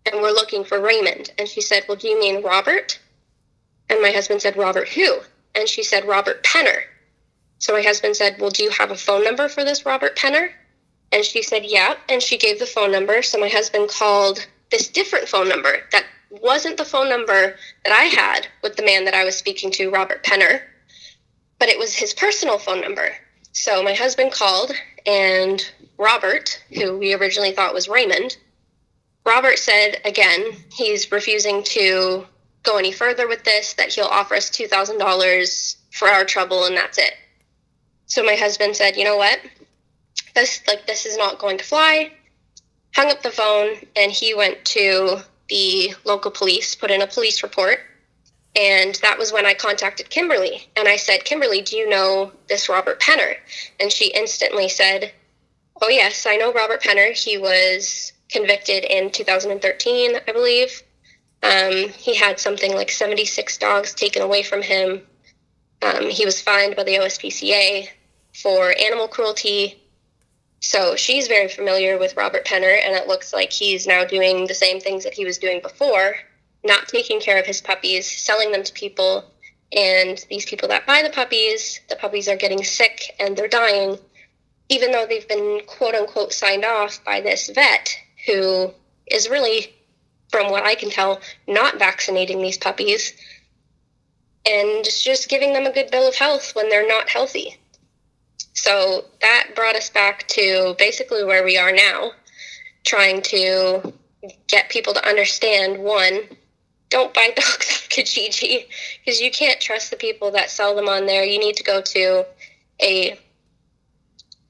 and 0.05 0.21
we're 0.21 0.33
looking 0.33 0.65
for 0.65 0.81
Raymond. 0.81 1.33
And 1.39 1.49
she 1.49 1.61
said, 1.61 1.85
Well, 1.87 1.97
do 1.97 2.09
you 2.09 2.19
mean 2.19 2.43
Robert? 2.43 2.99
And 3.89 4.03
my 4.03 4.11
husband 4.11 4.43
said, 4.43 4.57
Robert 4.57 4.89
who? 4.89 5.21
And 5.55 5.69
she 5.69 5.83
said, 5.83 6.07
Robert 6.07 6.43
Penner. 6.43 6.83
So 7.62 7.72
my 7.72 7.83
husband 7.83 8.16
said, 8.16 8.40
Well, 8.40 8.51
do 8.51 8.64
you 8.64 8.70
have 8.70 8.90
a 8.90 8.96
phone 8.96 9.22
number 9.22 9.48
for 9.48 9.64
this 9.64 9.87
Robert 9.87 10.16
Penner? 10.16 10.51
And 11.12 11.25
she 11.25 11.42
said, 11.42 11.64
Yeah. 11.64 11.94
And 12.09 12.20
she 12.20 12.37
gave 12.37 12.59
the 12.59 12.66
phone 12.66 12.90
number. 12.90 13.22
So 13.22 13.38
my 13.38 13.48
husband 13.48 13.88
called 13.88 14.44
this 14.72 14.88
different 14.88 15.29
phone 15.29 15.48
number 15.48 15.77
that 15.92 16.05
wasn't 16.29 16.77
the 16.77 16.85
phone 16.85 17.09
number 17.09 17.55
that 17.85 17.92
I 17.92 18.05
had 18.05 18.48
with 18.64 18.75
the 18.75 18.85
man 18.85 19.05
that 19.05 19.14
I 19.14 19.22
was 19.22 19.37
speaking 19.37 19.70
to, 19.72 19.90
Robert 19.90 20.25
Penner, 20.25 20.62
but 21.61 21.68
it 21.68 21.79
was 21.79 21.94
his 21.94 22.12
personal 22.12 22.59
phone 22.59 22.81
number. 22.81 23.11
So 23.53 23.81
my 23.83 23.94
husband 23.94 24.33
called, 24.33 24.72
and 25.07 25.64
Robert, 25.98 26.61
who 26.75 26.98
we 26.98 27.14
originally 27.14 27.53
thought 27.53 27.75
was 27.75 27.88
Raymond, 27.88 28.38
Robert 29.25 29.59
said 29.59 30.01
again, 30.05 30.53
he's 30.72 31.12
refusing 31.12 31.62
to 31.64 32.27
go 32.64 32.77
any 32.77 32.90
further 32.90 33.29
with 33.29 33.44
this, 33.44 33.75
that 33.75 33.92
he'll 33.92 34.07
offer 34.07 34.35
us 34.35 34.51
$2,000 34.51 35.77
for 35.92 36.09
our 36.09 36.25
trouble, 36.25 36.64
and 36.64 36.77
that's 36.77 36.98
it. 36.98 37.12
So 38.12 38.22
my 38.22 38.35
husband 38.35 38.77
said, 38.77 38.98
"You 38.98 39.05
know 39.05 39.16
what? 39.16 39.40
This 40.35 40.61
like 40.66 40.87
this 40.87 41.07
is 41.07 41.16
not 41.16 41.38
going 41.38 41.57
to 41.57 41.64
fly." 41.64 42.12
Hung 42.94 43.11
up 43.11 43.22
the 43.22 43.31
phone 43.31 43.77
and 43.96 44.12
he 44.12 44.35
went 44.35 44.66
to 44.77 45.22
the 45.48 45.94
local 46.05 46.31
police, 46.31 46.75
put 46.75 46.90
in 46.90 47.01
a 47.01 47.07
police 47.07 47.42
report. 47.42 47.81
And 48.55 48.96
that 48.96 49.16
was 49.16 49.33
when 49.33 49.46
I 49.46 49.55
contacted 49.55 50.11
Kimberly 50.11 50.68
and 50.77 50.88
I 50.88 50.96
said, 50.96 51.25
"Kimberly, 51.25 51.62
do 51.62 51.75
you 51.75 51.88
know 51.88 52.33
this 52.48 52.68
Robert 52.68 53.01
Penner?" 53.01 53.37
And 53.81 53.90
she 53.90 54.09
instantly 54.09 54.68
said, 54.68 55.14
"Oh 55.81 55.88
yes, 55.88 56.27
I 56.27 56.37
know 56.37 56.53
Robert 56.53 56.83
Penner. 56.83 57.14
He 57.14 57.38
was 57.38 58.12
convicted 58.29 58.85
in 58.85 59.11
2013, 59.11 60.16
I 60.29 60.33
believe. 60.33 60.83
Um, 61.42 61.88
he 61.88 62.14
had 62.14 62.38
something 62.38 62.75
like 62.75 62.90
76 62.90 63.57
dogs 63.57 63.94
taken 63.94 64.20
away 64.20 64.42
from 64.42 64.61
him. 64.61 65.01
Um, 65.81 66.11
he 66.11 66.27
was 66.27 66.42
fined 66.42 66.77
by 66.77 66.85
the 66.85 66.96
OSPCA 66.96 67.88
for 68.35 68.75
animal 68.79 69.09
cruelty. 69.09 69.79
So 70.61 70.97
she's 70.97 71.29
very 71.29 71.49
familiar 71.49 71.99
with 71.99 72.16
Robert 72.16 72.45
Penner, 72.45 72.79
and 72.85 72.95
it 72.95 73.09
looks 73.09 73.33
like 73.33 73.53
he's 73.53 73.87
now 73.87 74.05
doing 74.05 74.47
the 74.47 74.55
same 74.55 74.81
things 74.81 75.05
that 75.05 75.14
he 75.14 75.25
was 75.25 75.38
doing 75.38 75.61
before, 75.61 76.14
not 76.64 76.88
taking 76.88 77.21
care 77.21 77.38
of 77.38 77.47
his 77.47 77.61
puppies, 77.61 78.11
selling 78.11 78.53
them 78.53 78.62
to 78.62 78.73
people. 78.73 79.25
And 79.75 80.25
these 80.29 80.45
people 80.45 80.68
that 80.68 80.87
buy 80.87 81.03
the 81.03 81.11
puppies, 81.11 81.81
the 81.88 81.97
puppies 81.97 82.29
are 82.29 82.37
getting 82.37 82.62
sick 82.62 83.14
and 83.18 83.37
they're 83.37 83.49
dying, 83.49 83.99
even 84.68 84.92
though 84.92 85.07
they've 85.07 85.27
been 85.27 85.62
quote 85.66 85.95
unquote 85.95 86.33
signed 86.33 86.64
off 86.64 87.03
by 87.05 87.21
this 87.21 87.49
vet 87.49 87.97
who 88.27 88.73
is 89.07 89.29
really, 89.29 89.75
from 90.31 90.51
what 90.51 90.64
I 90.64 90.75
can 90.75 90.90
tell, 90.90 91.21
not 91.49 91.79
vaccinating 91.79 92.40
these 92.40 92.59
puppies 92.59 93.14
and 94.47 94.85
just 94.85 95.29
giving 95.29 95.53
them 95.53 95.66
a 95.66 95.73
good 95.73 95.90
bill 95.90 96.09
of 96.09 96.14
health 96.14 96.55
when 96.55 96.68
they're 96.68 96.87
not 96.87 97.09
healthy. 97.09 97.57
So 98.55 99.05
that 99.21 99.51
brought 99.55 99.77
us 99.77 99.91
back 99.91 100.27
to 100.29 100.75
basically 100.79 101.25
where 101.25 101.45
we 101.45 101.57
are 101.57 101.73
now, 101.73 102.12
trying 102.85 103.23
to 103.23 103.93
get 104.49 104.69
people 104.69 104.95
to 104.95 105.09
understand 105.09 105.83
one, 105.83 106.21
don't 106.91 107.15
buy 107.15 107.33
dogs 107.37 107.47
off 107.47 107.88
Kijiji 107.88 108.67
because 109.05 109.21
you 109.21 109.31
can't 109.31 109.61
trust 109.61 109.91
the 109.91 109.97
people 109.97 110.31
that 110.33 110.51
sell 110.51 110.77
them 110.77 110.88
on 110.88 111.07
there. 111.07 111.25
You 111.25 111.38
need 111.38 111.57
to 111.57 111.65
go 111.65 111.81
to 111.81 112.27
a 112.81 113.19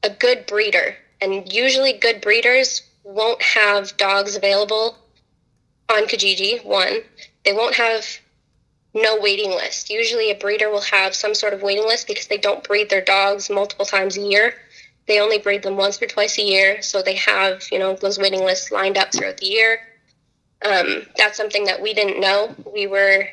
a 0.04 0.10
good 0.10 0.46
breeder, 0.46 0.96
and 1.20 1.52
usually 1.52 1.92
good 1.92 2.20
breeders 2.20 2.82
won't 3.04 3.40
have 3.40 3.96
dogs 3.96 4.34
available 4.34 4.96
on 5.88 6.04
Kijiji. 6.04 6.64
One, 6.64 7.02
they 7.44 7.52
won't 7.52 7.76
have 7.76 8.04
no 8.94 9.18
waiting 9.20 9.50
list. 9.50 9.90
Usually, 9.90 10.30
a 10.30 10.34
breeder 10.34 10.70
will 10.70 10.82
have 10.82 11.14
some 11.14 11.34
sort 11.34 11.54
of 11.54 11.62
waiting 11.62 11.86
list 11.86 12.06
because 12.06 12.26
they 12.26 12.38
don't 12.38 12.64
breed 12.64 12.90
their 12.90 13.04
dogs 13.04 13.50
multiple 13.50 13.86
times 13.86 14.16
a 14.16 14.22
year. 14.22 14.54
They 15.06 15.20
only 15.20 15.38
breed 15.38 15.62
them 15.62 15.76
once 15.76 16.00
or 16.00 16.06
twice 16.06 16.38
a 16.38 16.42
year, 16.42 16.82
so 16.82 17.02
they 17.02 17.16
have 17.16 17.64
you 17.72 17.78
know 17.78 17.94
those 17.94 18.18
waiting 18.18 18.44
lists 18.44 18.70
lined 18.70 18.98
up 18.98 19.12
throughout 19.12 19.38
the 19.38 19.46
year. 19.46 19.80
Um, 20.64 21.06
that's 21.16 21.36
something 21.36 21.64
that 21.64 21.82
we 21.82 21.92
didn't 21.92 22.20
know. 22.20 22.54
We 22.72 22.86
were 22.86 23.28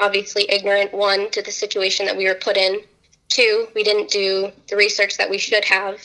obviously 0.00 0.50
ignorant 0.50 0.92
one 0.92 1.30
to 1.30 1.42
the 1.42 1.50
situation 1.50 2.06
that 2.06 2.16
we 2.16 2.26
were 2.26 2.34
put 2.34 2.56
in. 2.56 2.80
Two, 3.28 3.68
we 3.74 3.82
didn't 3.82 4.10
do 4.10 4.50
the 4.68 4.76
research 4.76 5.16
that 5.18 5.30
we 5.30 5.38
should 5.38 5.64
have 5.64 6.00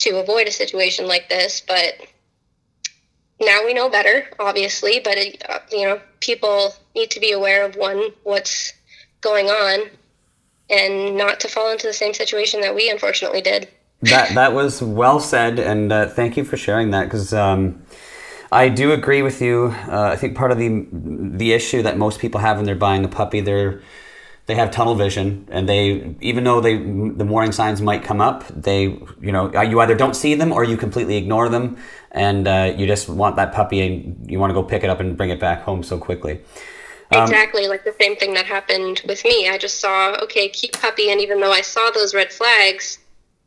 to 0.00 0.20
avoid 0.20 0.46
a 0.46 0.52
situation 0.52 1.06
like 1.06 1.28
this. 1.28 1.62
But 1.66 1.94
now 3.40 3.60
we 3.64 3.74
know 3.74 3.88
better, 3.88 4.26
obviously. 4.38 5.00
But 5.00 5.18
it, 5.18 5.42
uh, 5.48 5.60
you 5.70 5.86
know, 5.86 6.00
people 6.20 6.74
need 6.94 7.10
to 7.12 7.20
be 7.20 7.32
aware 7.32 7.64
of 7.64 7.76
one 7.76 8.10
what's 8.24 8.72
going 9.20 9.46
on 9.46 9.90
and 10.70 11.16
not 11.16 11.40
to 11.40 11.48
fall 11.48 11.70
into 11.70 11.86
the 11.86 11.92
same 11.92 12.14
situation 12.14 12.60
that 12.60 12.74
we 12.74 12.90
unfortunately 12.90 13.40
did 13.40 13.68
that 14.02 14.32
that 14.34 14.52
was 14.52 14.80
well 14.80 15.18
said 15.18 15.58
and 15.58 15.90
uh, 15.90 16.06
thank 16.06 16.36
you 16.36 16.44
for 16.44 16.56
sharing 16.56 16.90
that 16.90 17.04
because 17.04 17.32
um, 17.32 17.82
I 18.50 18.70
do 18.70 18.92
agree 18.92 19.22
with 19.22 19.42
you. 19.42 19.74
Uh, 19.88 20.10
I 20.12 20.16
think 20.16 20.36
part 20.36 20.50
of 20.50 20.58
the 20.58 20.86
the 20.92 21.52
issue 21.52 21.82
that 21.82 21.98
most 21.98 22.18
people 22.18 22.40
have 22.40 22.56
when 22.56 22.64
they're 22.64 22.74
buying 22.74 23.04
a 23.04 23.08
puppy, 23.08 23.40
they're 23.40 23.82
they 24.48 24.54
have 24.54 24.70
tunnel 24.70 24.94
vision, 24.94 25.46
and 25.50 25.68
they 25.68 26.16
even 26.20 26.42
though 26.42 26.60
they 26.60 26.76
the 26.76 27.24
warning 27.24 27.52
signs 27.52 27.82
might 27.82 28.02
come 28.02 28.20
up, 28.20 28.48
they 28.48 28.82
you 29.20 29.30
know 29.30 29.52
you 29.62 29.78
either 29.80 29.94
don't 29.94 30.16
see 30.16 30.34
them 30.34 30.52
or 30.52 30.64
you 30.64 30.76
completely 30.76 31.16
ignore 31.16 31.50
them, 31.50 31.76
and 32.10 32.48
uh, 32.48 32.74
you 32.74 32.86
just 32.86 33.10
want 33.10 33.36
that 33.36 33.52
puppy 33.52 33.80
and 33.80 34.30
you 34.30 34.38
want 34.38 34.50
to 34.50 34.54
go 34.54 34.62
pick 34.62 34.82
it 34.82 34.88
up 34.90 35.00
and 35.00 35.18
bring 35.18 35.28
it 35.28 35.38
back 35.38 35.62
home 35.62 35.82
so 35.82 35.98
quickly. 35.98 36.40
Um, 37.12 37.22
exactly, 37.22 37.68
like 37.68 37.84
the 37.84 37.94
same 38.00 38.16
thing 38.16 38.32
that 38.34 38.46
happened 38.46 39.02
with 39.06 39.22
me. 39.22 39.50
I 39.50 39.58
just 39.58 39.80
saw 39.80 40.16
okay, 40.22 40.48
cute 40.48 40.72
puppy, 40.72 41.10
and 41.10 41.20
even 41.20 41.40
though 41.40 41.52
I 41.52 41.60
saw 41.60 41.90
those 41.90 42.14
red 42.14 42.32
flags, 42.32 42.98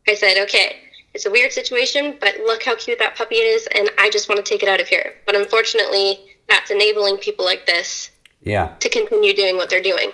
I 0.08 0.14
said 0.14 0.38
okay 0.44 0.78
it's 1.14 1.26
a 1.26 1.32
weird 1.32 1.52
situation, 1.52 2.16
but 2.22 2.36
look 2.46 2.64
how 2.64 2.76
cute 2.76 3.00
that 3.00 3.18
puppy 3.18 3.36
is, 3.36 3.68
and 3.76 3.90
I 3.98 4.10
just 4.10 4.30
want 4.30 4.44
to 4.44 4.50
take 4.50 4.64
it 4.64 4.70
out 4.70 4.80
of 4.80 4.88
here. 4.88 5.16
But 5.26 5.36
unfortunately, 5.36 6.20
that's 6.48 6.72
enabling 6.72 7.18
people 7.18 7.44
like 7.44 7.66
this 7.66 8.12
yeah. 8.44 8.76
to 8.80 8.90
continue 8.90 9.34
doing 9.34 9.58
what 9.58 9.70
they're 9.70 9.82
doing. 9.82 10.12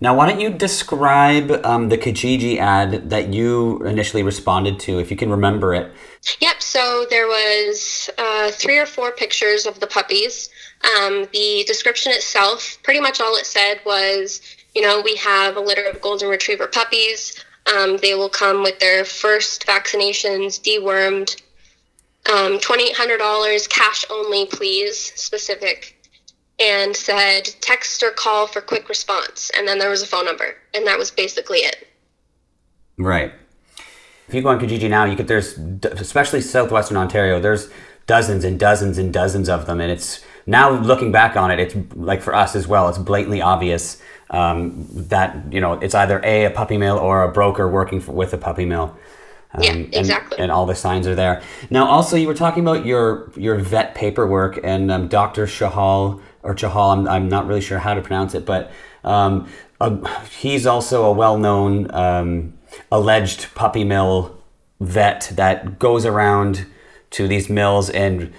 Now, 0.00 0.16
why 0.16 0.28
don't 0.28 0.40
you 0.40 0.50
describe 0.50 1.50
um, 1.64 1.88
the 1.88 1.96
Kijiji 1.96 2.58
ad 2.58 3.10
that 3.10 3.32
you 3.32 3.82
initially 3.84 4.22
responded 4.22 4.78
to, 4.80 4.98
if 4.98 5.10
you 5.10 5.16
can 5.16 5.30
remember 5.30 5.74
it? 5.74 5.92
Yep. 6.40 6.62
So 6.62 7.06
there 7.08 7.26
was 7.26 8.10
uh, 8.18 8.50
three 8.50 8.78
or 8.78 8.86
four 8.86 9.12
pictures 9.12 9.66
of 9.66 9.80
the 9.80 9.86
puppies. 9.86 10.50
Um, 10.96 11.26
the 11.32 11.64
description 11.66 12.12
itself, 12.12 12.78
pretty 12.82 13.00
much 13.00 13.20
all 13.20 13.36
it 13.36 13.46
said 13.46 13.80
was, 13.86 14.40
you 14.74 14.82
know, 14.82 15.00
we 15.00 15.16
have 15.16 15.56
a 15.56 15.60
litter 15.60 15.84
of 15.84 16.00
golden 16.00 16.28
retriever 16.28 16.66
puppies. 16.66 17.42
Um, 17.74 17.96
they 17.98 18.14
will 18.14 18.28
come 18.28 18.62
with 18.62 18.78
their 18.80 19.04
first 19.04 19.66
vaccinations, 19.66 20.60
dewormed, 20.60 21.40
um, 22.30 22.58
$2,800 22.58 23.68
cash 23.68 24.04
only, 24.10 24.46
please, 24.46 24.98
specific, 25.14 25.93
and 26.60 26.96
said 26.96 27.48
text 27.60 28.02
or 28.02 28.10
call 28.10 28.46
for 28.46 28.60
quick 28.60 28.88
response. 28.88 29.50
And 29.56 29.66
then 29.66 29.78
there 29.78 29.90
was 29.90 30.02
a 30.02 30.06
phone 30.06 30.24
number, 30.24 30.56
and 30.74 30.86
that 30.86 30.98
was 30.98 31.10
basically 31.10 31.58
it. 31.58 31.88
Right. 32.96 33.32
If 34.28 34.34
you 34.34 34.42
go 34.42 34.48
on 34.48 34.60
Kijiji 34.60 34.88
now, 34.88 35.04
you 35.04 35.16
could 35.16 35.28
there's 35.28 35.58
especially 35.82 36.40
southwestern 36.40 36.96
Ontario. 36.96 37.40
There's 37.40 37.70
dozens 38.06 38.44
and 38.44 38.58
dozens 38.58 38.98
and 38.98 39.12
dozens 39.12 39.48
of 39.48 39.66
them, 39.66 39.80
and 39.80 39.90
it's 39.90 40.24
now 40.46 40.70
looking 40.70 41.12
back 41.12 41.36
on 41.36 41.50
it, 41.50 41.58
it's 41.58 41.74
like 41.94 42.22
for 42.22 42.34
us 42.34 42.54
as 42.54 42.66
well. 42.66 42.88
It's 42.88 42.98
blatantly 42.98 43.42
obvious 43.42 44.00
um, 44.30 44.86
that 44.90 45.52
you 45.52 45.60
know 45.60 45.74
it's 45.74 45.94
either 45.94 46.20
a 46.24 46.46
a 46.46 46.50
puppy 46.50 46.78
mill 46.78 46.98
or 46.98 47.22
a 47.22 47.32
broker 47.32 47.68
working 47.68 48.00
for, 48.00 48.12
with 48.12 48.32
a 48.32 48.38
puppy 48.38 48.64
mill. 48.64 48.96
Um, 49.52 49.62
yeah, 49.62 49.72
exactly. 49.72 50.36
And, 50.38 50.44
and, 50.44 50.52
all 50.52 50.66
the 50.66 50.74
signs 50.74 51.06
are 51.06 51.14
there. 51.14 51.40
Now, 51.70 51.86
also, 51.86 52.16
you 52.16 52.26
were 52.26 52.34
talking 52.34 52.64
about 52.64 52.84
your 52.84 53.30
your 53.36 53.56
vet 53.56 53.94
paperwork, 53.94 54.58
and 54.64 54.90
um, 54.90 55.08
Dr. 55.08 55.46
Shahal 55.46 56.20
or 56.44 56.54
Chahal. 56.54 56.92
I'm, 56.92 57.08
I'm 57.08 57.28
not 57.28 57.46
really 57.46 57.60
sure 57.60 57.78
how 57.78 57.94
to 57.94 58.00
pronounce 58.00 58.34
it, 58.34 58.46
but 58.46 58.70
um, 59.02 59.48
uh, 59.80 59.96
he's 60.26 60.66
also 60.66 61.04
a 61.04 61.12
well 61.12 61.38
known 61.38 61.92
um, 61.92 62.54
alleged 62.92 63.52
puppy 63.54 63.84
mill 63.84 64.40
vet 64.80 65.32
that 65.34 65.78
goes 65.78 66.04
around 66.06 66.66
to 67.10 67.26
these 67.26 67.48
mills 67.48 67.90
and 67.90 68.32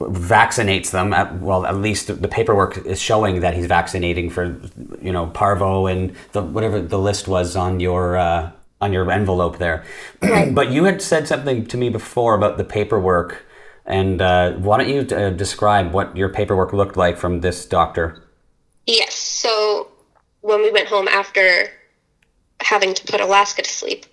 vaccinates 0.00 0.90
them. 0.90 1.12
At, 1.12 1.40
well, 1.40 1.64
at 1.64 1.76
least 1.76 2.20
the 2.20 2.28
paperwork 2.28 2.78
is 2.84 3.00
showing 3.00 3.40
that 3.40 3.54
he's 3.54 3.66
vaccinating 3.66 4.30
for, 4.30 4.60
you 5.00 5.12
know, 5.12 5.26
parvo 5.26 5.86
and 5.86 6.14
the, 6.32 6.42
whatever 6.42 6.80
the 6.80 6.98
list 6.98 7.28
was 7.28 7.56
on 7.56 7.80
your 7.80 8.16
uh, 8.16 8.50
on 8.80 8.92
your 8.92 9.10
envelope 9.10 9.58
there. 9.58 9.84
but 10.52 10.70
you 10.70 10.84
had 10.84 11.00
said 11.00 11.28
something 11.28 11.64
to 11.66 11.76
me 11.76 11.88
before 11.88 12.34
about 12.34 12.58
the 12.58 12.64
paperwork, 12.64 13.44
and 13.86 14.22
uh, 14.22 14.52
why 14.52 14.78
don't 14.78 14.88
you 14.88 15.16
uh, 15.16 15.30
describe 15.30 15.92
what 15.92 16.16
your 16.16 16.28
paperwork 16.28 16.72
looked 16.72 16.96
like 16.96 17.16
from 17.16 17.40
this 17.40 17.66
doctor? 17.66 18.22
Yes. 18.86 19.14
So 19.14 19.88
when 20.40 20.62
we 20.62 20.70
went 20.70 20.88
home 20.88 21.08
after 21.08 21.68
having 22.60 22.94
to 22.94 23.04
put 23.04 23.20
Alaska 23.20 23.62
to 23.62 23.70
sleep, 23.70 24.06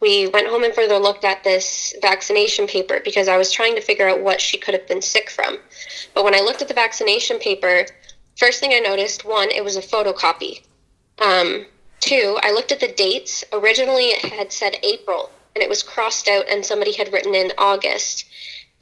we 0.00 0.26
went 0.26 0.48
home 0.48 0.64
and 0.64 0.74
further 0.74 0.98
looked 0.98 1.24
at 1.24 1.44
this 1.44 1.94
vaccination 2.02 2.66
paper 2.66 3.00
because 3.04 3.28
I 3.28 3.36
was 3.36 3.52
trying 3.52 3.76
to 3.76 3.80
figure 3.80 4.08
out 4.08 4.20
what 4.20 4.40
she 4.40 4.58
could 4.58 4.74
have 4.74 4.88
been 4.88 5.00
sick 5.00 5.30
from. 5.30 5.58
But 6.12 6.24
when 6.24 6.34
I 6.34 6.40
looked 6.40 6.60
at 6.60 6.66
the 6.66 6.74
vaccination 6.74 7.38
paper, 7.38 7.86
first 8.36 8.58
thing 8.58 8.72
I 8.74 8.80
noticed 8.80 9.24
one, 9.24 9.50
it 9.52 9.62
was 9.62 9.76
a 9.76 9.80
photocopy. 9.80 10.62
Um, 11.20 11.66
two, 12.00 12.36
I 12.42 12.50
looked 12.50 12.72
at 12.72 12.80
the 12.80 12.92
dates. 12.92 13.44
Originally, 13.52 14.06
it 14.06 14.32
had 14.32 14.52
said 14.52 14.76
April, 14.82 15.30
and 15.54 15.62
it 15.62 15.68
was 15.68 15.84
crossed 15.84 16.26
out, 16.26 16.48
and 16.48 16.66
somebody 16.66 16.92
had 16.92 17.12
written 17.12 17.36
in 17.36 17.52
August. 17.56 18.24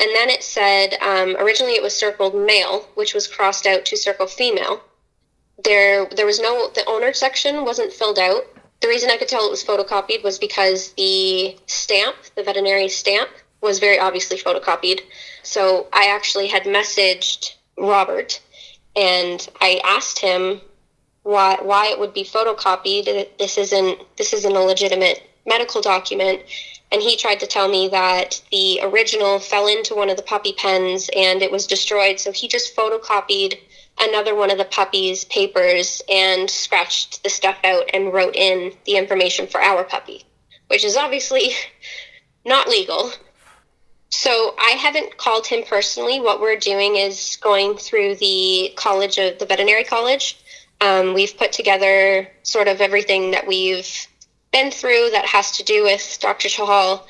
And 0.01 0.11
then 0.15 0.31
it 0.31 0.43
said, 0.43 0.95
um, 1.03 1.37
originally 1.37 1.75
it 1.75 1.83
was 1.83 1.95
circled 1.95 2.35
male, 2.35 2.89
which 2.95 3.15
was 3.15 3.27
crossed 3.27 3.67
out 3.67 3.85
to 3.87 3.97
circle 3.97 4.27
female. 4.27 4.81
There, 5.63 6.07
there 6.07 6.27
was 6.27 6.41
no, 6.41 6.71
the 6.71 6.85
owner 6.87 7.13
section 7.13 7.65
wasn't 7.65 7.93
filled 7.93 8.19
out 8.19 8.45
the 8.81 8.89
reason 8.89 9.11
I 9.11 9.19
could 9.19 9.29
tell 9.29 9.47
it 9.47 9.51
was 9.51 9.63
photocopied 9.63 10.23
was 10.23 10.39
because 10.39 10.93
the 10.95 11.57
stamp, 11.67 12.17
the 12.35 12.43
veterinary 12.43 12.89
stamp, 12.89 13.29
was 13.61 13.79
very 13.79 13.99
obviously 13.99 14.39
photocopied. 14.39 15.01
So 15.43 15.87
I 15.93 16.07
actually 16.07 16.49
had 16.49 16.63
messaged 16.63 17.57
Robert 17.79 18.41
and 18.97 19.47
I 19.61 19.81
asked 19.85 20.19
him 20.19 20.63
why 21.23 21.59
why 21.61 21.89
it 21.89 21.99
would 21.99 22.15
be 22.15 22.25
photocopied. 22.25 23.37
This 23.39 23.59
isn't 23.59 23.99
this 24.17 24.33
isn't 24.33 24.57
a 24.57 24.61
legitimate 24.61 25.23
medical 25.47 25.83
document. 25.83 26.41
And 26.93 27.01
he 27.01 27.17
tried 27.17 27.41
to 27.41 27.47
tell 27.47 27.69
me 27.69 27.89
that 27.89 28.43
the 28.51 28.81
original 28.83 29.39
fell 29.39 29.69
into 29.69 29.95
one 29.95 30.11
of 30.11 30.17
the 30.17 30.23
puppy 30.23 30.53
pens 30.53 31.09
and 31.15 31.41
it 31.41 31.53
was 31.53 31.67
destroyed. 31.67 32.19
So 32.19 32.33
he 32.33 32.49
just 32.49 32.75
photocopied 32.75 33.59
another 34.01 34.35
one 34.35 34.51
of 34.51 34.59
the 34.59 34.65
puppy's 34.65 35.25
papers 35.25 36.03
and 36.11 36.51
scratched 36.51 37.23
the 37.23 37.31
stuff 37.31 37.59
out 37.65 37.85
and 37.95 38.13
wrote 38.13 38.35
in 38.35 38.73
the 38.87 38.97
information 38.97 39.47
for 39.47 39.61
our 39.61 39.85
puppy, 39.85 40.25
which 40.69 40.85
is 40.85 40.97
obviously 40.97 41.53
not 42.45 42.69
legal. 42.69 43.13
So 44.09 44.55
I 44.59 44.71
haven't 44.71 45.17
called 45.17 45.47
him 45.47 45.63
personally. 45.63 46.21
What 46.21 46.41
we're 46.41 46.59
doing 46.59 46.97
is 46.97 47.39
going 47.41 47.77
through 47.77 48.17
the 48.17 48.73
college 48.75 49.19
of 49.19 49.39
the 49.39 49.47
veterinary 49.47 49.85
college. 49.85 50.37
Um, 50.81 51.15
we've 51.15 51.37
put 51.37 51.53
together 51.53 52.29
sort 52.43 52.67
of 52.67 52.81
everything 52.81 53.31
that 53.33 53.47
we've 53.47 54.09
been 54.53 54.71
through 54.71 55.11
that 55.13 55.27
has 55.27 55.53
to 55.53 55.65
do 55.65 55.85
with 55.85 56.19
Dr. 56.21 56.49
Chahal. 56.49 57.03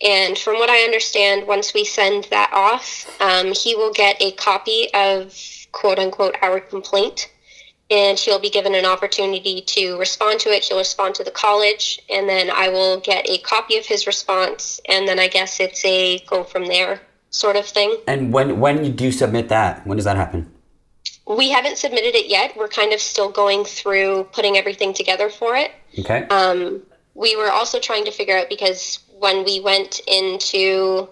And 0.00 0.38
from 0.38 0.54
what 0.54 0.70
I 0.70 0.84
understand, 0.84 1.46
once 1.46 1.74
we 1.74 1.84
send 1.84 2.24
that 2.24 2.50
off, 2.52 3.06
um, 3.20 3.52
he 3.52 3.74
will 3.74 3.92
get 3.92 4.20
a 4.20 4.32
copy 4.32 4.88
of 4.94 5.34
quote 5.72 5.98
unquote 5.98 6.36
our 6.40 6.60
complaint 6.60 7.28
and 7.90 8.18
he'll 8.18 8.38
be 8.38 8.50
given 8.50 8.74
an 8.74 8.84
opportunity 8.84 9.62
to 9.62 9.96
respond 9.98 10.40
to 10.40 10.50
it. 10.50 10.64
He'll 10.64 10.78
respond 10.78 11.14
to 11.16 11.24
the 11.24 11.30
college, 11.30 12.00
and 12.10 12.28
then 12.28 12.50
I 12.50 12.68
will 12.68 13.00
get 13.00 13.28
a 13.28 13.38
copy 13.38 13.78
of 13.78 13.86
his 13.86 14.06
response, 14.06 14.80
and 14.88 15.08
then 15.08 15.18
I 15.18 15.28
guess 15.28 15.60
it's 15.60 15.84
a 15.84 16.18
go 16.26 16.44
from 16.44 16.66
there 16.66 17.00
sort 17.30 17.56
of 17.56 17.66
thing. 17.66 17.96
And 18.06 18.32
when 18.32 18.60
when 18.60 18.84
you 18.84 18.92
do 18.92 19.12
submit 19.12 19.48
that? 19.48 19.86
When 19.86 19.96
does 19.96 20.04
that 20.04 20.16
happen? 20.16 20.52
We 21.26 21.50
haven't 21.50 21.76
submitted 21.76 22.14
it 22.14 22.28
yet. 22.28 22.56
We're 22.56 22.68
kind 22.68 22.92
of 22.92 23.00
still 23.00 23.30
going 23.30 23.64
through 23.64 24.28
putting 24.32 24.56
everything 24.56 24.94
together 24.94 25.28
for 25.28 25.56
it. 25.56 25.72
Okay. 25.98 26.26
Um, 26.28 26.82
we 27.18 27.34
were 27.34 27.50
also 27.50 27.80
trying 27.80 28.04
to 28.04 28.12
figure 28.12 28.38
out 28.38 28.48
because 28.48 29.00
when 29.18 29.44
we 29.44 29.58
went 29.58 30.00
into 30.06 31.08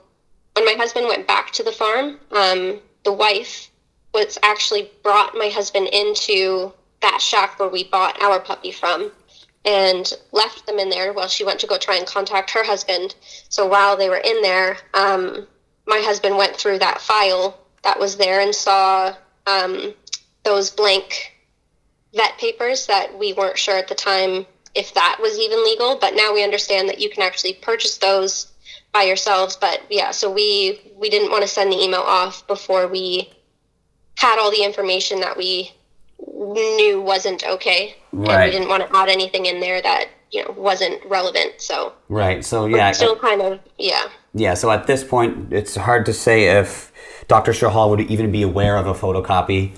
when 0.53 0.65
my 0.65 0.75
husband 0.79 1.07
went 1.07 1.27
back 1.27 1.51
to 1.51 1.65
the 1.65 1.73
farm, 1.73 2.19
um, 2.31 2.81
the 3.05 3.13
wife 3.13 3.71
was 4.15 4.39
actually 4.43 4.91
brought 5.03 5.35
my 5.35 5.49
husband 5.49 5.89
into 5.89 6.73
that 7.03 7.21
shack 7.21 7.59
where 7.59 7.69
we 7.69 7.85
bought 7.85 8.23
our 8.23 8.41
puppy 8.41 8.71
from 8.71 9.11
and 9.65 10.15
left 10.31 10.65
them 10.67 10.79
in 10.79 10.89
there 10.89 11.13
while 11.13 11.29
she 11.29 11.45
went 11.45 11.59
to 11.61 11.67
go 11.67 11.77
try 11.77 11.97
and 11.97 12.07
contact 12.07 12.53
her 12.53 12.65
husband. 12.65 13.17
So 13.49 13.67
while 13.67 13.97
they 13.97 14.09
were 14.09 14.23
in 14.25 14.41
there, 14.43 14.79
um, 14.95 15.47
my 15.87 16.01
husband 16.03 16.37
went 16.37 16.57
through 16.57 16.79
that 16.79 17.01
file 17.01 17.59
that 17.83 17.99
was 17.99 18.17
there 18.17 18.41
and 18.41 18.55
saw 18.55 19.15
um, 19.47 19.93
those 20.45 20.71
blank 20.71 21.33
vet 22.15 22.39
papers 22.39 22.87
that 22.87 23.19
we 23.19 23.33
weren't 23.33 23.59
sure 23.59 23.77
at 23.77 23.89
the 23.89 23.95
time 23.95 24.47
if 24.77 24.95
that 24.95 25.19
was 25.21 25.39
even 25.39 25.65
legal. 25.65 25.97
But 25.97 26.15
now 26.15 26.33
we 26.33 26.45
understand 26.45 26.89
that 26.89 27.01
you 27.01 27.11
can 27.11 27.23
actually 27.23 27.55
purchase 27.55 27.99
those 27.99 28.53
by 28.93 29.03
yourselves. 29.03 29.57
But 29.57 29.83
yeah, 29.91 30.11
so 30.11 30.31
we 30.31 30.81
we 30.97 31.11
didn't 31.11 31.31
want 31.31 31.43
to 31.43 31.49
send 31.49 31.73
the 31.73 31.83
email 31.83 32.01
off 32.01 32.47
before 32.47 32.87
we 32.87 33.31
had 34.17 34.39
all 34.39 34.51
the 34.51 34.65
information 34.65 35.21
that 35.21 35.37
we 35.37 35.73
knew 36.19 37.01
wasn't 37.01 37.45
okay. 37.45 37.97
Right. 38.13 38.31
And 38.31 38.45
we 38.45 38.51
didn't 38.51 38.69
want 38.69 38.89
to 38.89 38.97
add 38.97 39.09
anything 39.09 39.47
in 39.47 39.61
there 39.61 39.83
that, 39.83 40.09
you 40.31 40.45
know, 40.45 40.55
wasn't 40.57 41.05
relevant. 41.07 41.61
So 41.61 41.93
Right. 42.09 42.45
So 42.45 42.67
yeah. 42.67 42.93
Still 42.93 43.17
kind 43.17 43.43
of 43.43 43.61
yeah. 43.79 44.05
Yeah, 44.35 44.55
so 44.55 44.71
at 44.71 44.87
this 44.87 45.03
point 45.03 45.53
it's 45.53 45.77
hard 45.77 46.07
to 46.07 46.13
say 46.13 46.59
if 46.59 46.93
Dr. 47.29 47.53
Shahal 47.53 47.91
would 47.91 48.03
even 48.03 48.31
be 48.31 48.43
aware 48.43 48.77
of 48.77 48.87
a 48.87 48.95
photocopy. 48.95 49.73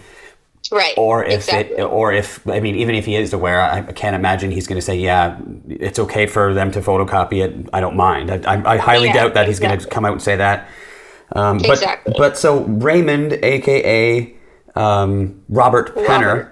Right. 0.70 0.94
Or 0.96 1.24
if 1.24 1.48
exactly. 1.48 1.76
it 1.76 1.82
or 1.82 2.12
if 2.12 2.46
I 2.46 2.60
mean 2.60 2.74
even 2.74 2.94
if 2.94 3.06
he 3.06 3.16
is 3.16 3.32
aware, 3.32 3.62
I 3.62 3.80
can't 3.92 4.14
imagine 4.14 4.50
he's 4.50 4.66
going 4.66 4.76
to 4.78 4.84
say, 4.84 4.96
"Yeah, 4.96 5.38
it's 5.68 5.98
okay 5.98 6.26
for 6.26 6.52
them 6.52 6.70
to 6.72 6.80
photocopy 6.80 7.44
it. 7.44 7.70
I 7.72 7.80
don't 7.80 7.96
mind." 7.96 8.30
I, 8.30 8.54
I, 8.54 8.74
I 8.74 8.76
highly 8.76 9.06
yeah, 9.06 9.14
doubt 9.14 9.34
that 9.34 9.48
he's 9.48 9.60
going 9.60 9.78
to 9.78 9.86
come 9.86 10.04
out 10.04 10.12
and 10.12 10.22
say 10.22 10.36
that. 10.36 10.68
Um, 11.32 11.58
but, 11.58 11.70
Exactly. 11.70 12.14
But 12.16 12.38
so 12.38 12.64
Raymond, 12.64 13.32
aka 13.32 14.34
um, 14.74 15.42
Robert 15.48 15.94
Penner, 15.94 16.50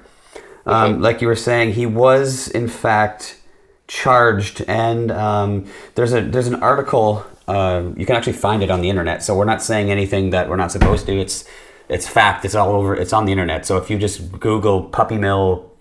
um, 0.66 1.00
like 1.00 1.20
you 1.20 1.28
were 1.28 1.36
saying, 1.36 1.74
he 1.74 1.86
was 1.86 2.48
in 2.48 2.68
fact 2.68 3.38
charged, 3.86 4.64
and 4.66 5.10
um, 5.10 5.66
there's 5.94 6.12
a 6.12 6.22
there's 6.22 6.48
an 6.48 6.62
article. 6.62 7.24
Uh, 7.46 7.90
you 7.96 8.04
can 8.04 8.16
actually 8.16 8.32
find 8.32 8.62
it 8.62 8.70
on 8.70 8.80
the 8.80 8.90
internet. 8.90 9.22
So 9.22 9.36
we're 9.36 9.44
not 9.44 9.62
saying 9.62 9.90
anything 9.90 10.30
that 10.30 10.48
we're 10.48 10.56
not 10.56 10.72
supposed 10.72 11.06
to. 11.06 11.12
It's 11.12 11.44
it's 11.88 12.08
fact. 12.08 12.44
It's 12.44 12.54
all 12.54 12.72
over. 12.72 12.94
It's 12.94 13.12
on 13.12 13.26
the 13.26 13.32
internet. 13.32 13.66
So 13.66 13.76
if 13.76 13.90
you 13.90 13.98
just 13.98 14.32
Google 14.40 14.82
puppy 14.84 15.16
mill, 15.16 15.72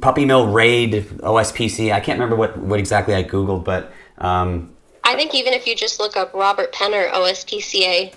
puppy 0.00 0.24
mill 0.24 0.48
raid 0.52 0.92
OSPC, 1.20 1.92
I 1.92 2.00
can't 2.00 2.18
remember 2.18 2.36
what 2.36 2.56
what 2.58 2.78
exactly 2.78 3.14
I 3.14 3.22
googled, 3.24 3.64
but. 3.64 3.92
Um, 4.18 4.72
I 5.04 5.14
think 5.14 5.34
even 5.34 5.52
if 5.52 5.66
you 5.68 5.76
just 5.76 6.00
look 6.00 6.16
up 6.16 6.34
Robert 6.34 6.72
Penner 6.72 7.08
OSPCA, 7.12 8.12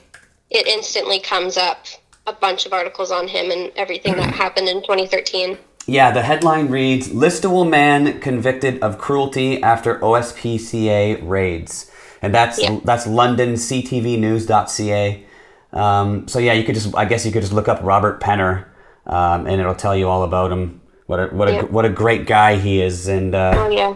it 0.49 0.67
instantly 0.67 1.19
comes 1.19 1.55
up 1.55 1.85
a 2.25 2.33
bunch 2.33 2.65
of 2.65 2.73
articles 2.73 3.11
on 3.11 3.27
him 3.27 3.51
and 3.51 3.71
everything 3.75 4.15
that 4.15 4.33
happened 4.43 4.67
in 4.67 4.81
2013. 4.81 5.57
Yeah, 5.85 6.11
the 6.11 6.21
headline 6.23 6.69
reads 6.69 7.09
Listowel 7.09 7.69
man 7.69 8.19
convicted 8.19 8.81
of 8.81 8.97
cruelty 8.97 9.61
after 9.61 9.99
OSPCA 9.99 11.27
raids. 11.27 11.91
And 12.21 12.33
that's 12.33 12.59
Yeah. 12.61 12.79
that's 12.83 13.07
London 13.07 13.53
CTVnews.ca. 13.53 15.25
Um, 15.71 16.27
so 16.27 16.39
yeah, 16.39 16.53
you 16.53 16.63
could 16.63 16.75
just 16.75 16.95
I 16.95 17.05
guess 17.05 17.25
you 17.25 17.31
could 17.31 17.41
just 17.41 17.53
look 17.53 17.67
up 17.67 17.79
Robert 17.83 18.19
Penner 18.21 18.65
um, 19.05 19.45
and 19.47 19.59
it'll 19.61 19.75
tell 19.75 19.95
you 19.95 20.07
all 20.09 20.23
about 20.23 20.51
him. 20.51 20.81
What 21.05 21.19
a 21.19 21.27
what 21.27 21.47
a 21.47 21.53
Yeah. 21.53 21.61
what 21.63 21.85
a 21.85 21.89
great 21.89 22.25
guy 22.25 22.57
he 22.57 22.81
is 22.81 23.07
and 23.07 23.33
uh, 23.35 23.53
Oh 23.55 23.69
yeah, 23.69 23.95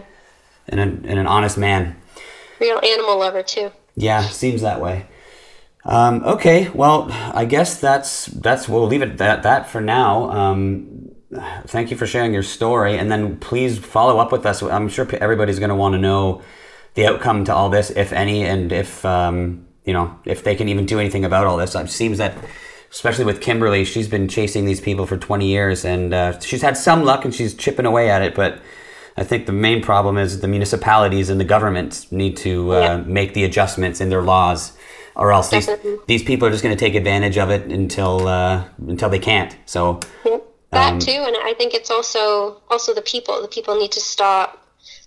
and, 0.68 0.80
an, 0.80 1.04
and 1.08 1.18
an 1.18 1.26
honest 1.26 1.58
man. 1.58 1.96
real 2.60 2.78
animal 2.84 3.18
lover 3.18 3.42
too. 3.42 3.70
Yeah, 3.96 4.22
seems 4.22 4.62
that 4.62 4.80
way. 4.80 5.06
Um, 5.84 6.24
okay, 6.24 6.70
well, 6.70 7.08
I 7.10 7.44
guess 7.44 7.78
that's 7.78 8.26
that's 8.26 8.68
we'll 8.68 8.86
leave 8.86 9.02
it 9.02 9.10
at 9.10 9.18
that 9.18 9.42
that 9.42 9.68
for 9.68 9.80
now. 9.80 10.30
Um, 10.30 11.10
thank 11.66 11.90
you 11.90 11.96
for 11.96 12.06
sharing 12.06 12.32
your 12.32 12.42
story, 12.42 12.96
and 12.98 13.10
then 13.12 13.36
please 13.38 13.78
follow 13.78 14.18
up 14.18 14.32
with 14.32 14.46
us. 14.46 14.62
I'm 14.62 14.88
sure 14.88 15.06
everybody's 15.20 15.58
going 15.58 15.68
to 15.70 15.74
want 15.74 15.94
to 15.94 15.98
know 15.98 16.40
the 16.94 17.06
outcome 17.06 17.44
to 17.44 17.54
all 17.54 17.68
this, 17.70 17.90
if 17.90 18.12
any, 18.12 18.44
and 18.44 18.72
if 18.72 19.04
um, 19.04 19.66
you 19.84 19.92
know 19.92 20.18
if 20.24 20.42
they 20.44 20.54
can 20.54 20.68
even 20.68 20.86
do 20.86 20.98
anything 20.98 21.24
about 21.24 21.46
all 21.46 21.56
this. 21.56 21.74
It 21.74 21.90
seems 21.90 22.18
that, 22.18 22.34
especially 22.90 23.24
with 23.24 23.40
Kimberly, 23.40 23.84
she's 23.84 24.08
been 24.08 24.28
chasing 24.28 24.64
these 24.64 24.80
people 24.80 25.06
for 25.06 25.16
20 25.16 25.46
years, 25.46 25.84
and 25.84 26.12
uh, 26.14 26.38
she's 26.40 26.62
had 26.62 26.76
some 26.76 27.04
luck, 27.04 27.24
and 27.24 27.34
she's 27.34 27.54
chipping 27.54 27.86
away 27.86 28.10
at 28.10 28.22
it, 28.22 28.34
but. 28.34 28.58
I 29.16 29.22
think 29.22 29.46
the 29.46 29.52
main 29.52 29.80
problem 29.80 30.18
is 30.18 30.40
the 30.40 30.48
municipalities 30.48 31.30
and 31.30 31.38
the 31.38 31.44
governments 31.44 32.10
need 32.10 32.36
to 32.38 32.72
uh, 32.74 32.80
Yeah. 32.80 32.96
make 33.06 33.32
the 33.32 33.44
adjustments 33.44 34.00
in 34.00 34.08
their 34.08 34.22
laws, 34.22 34.72
or 35.14 35.30
else 35.30 35.50
these, 35.50 35.70
these 36.08 36.24
people 36.24 36.48
are 36.48 36.50
just 36.50 36.64
going 36.64 36.76
to 36.76 36.84
take 36.84 36.96
advantage 36.96 37.38
of 37.38 37.48
it 37.48 37.62
until 37.70 38.26
uh, 38.26 38.64
until 38.88 39.08
they 39.08 39.20
can't. 39.20 39.56
So. 39.66 40.00
That 40.72 40.94
Um, 40.94 40.98
too, 40.98 41.12
and 41.28 41.36
I 41.50 41.54
think 41.56 41.74
it's 41.74 41.92
also 41.92 42.60
also 42.68 42.92
the 42.92 43.02
people. 43.02 43.40
The 43.40 43.46
people 43.46 43.78
need 43.78 43.92
to 43.92 44.00
stop 44.00 44.66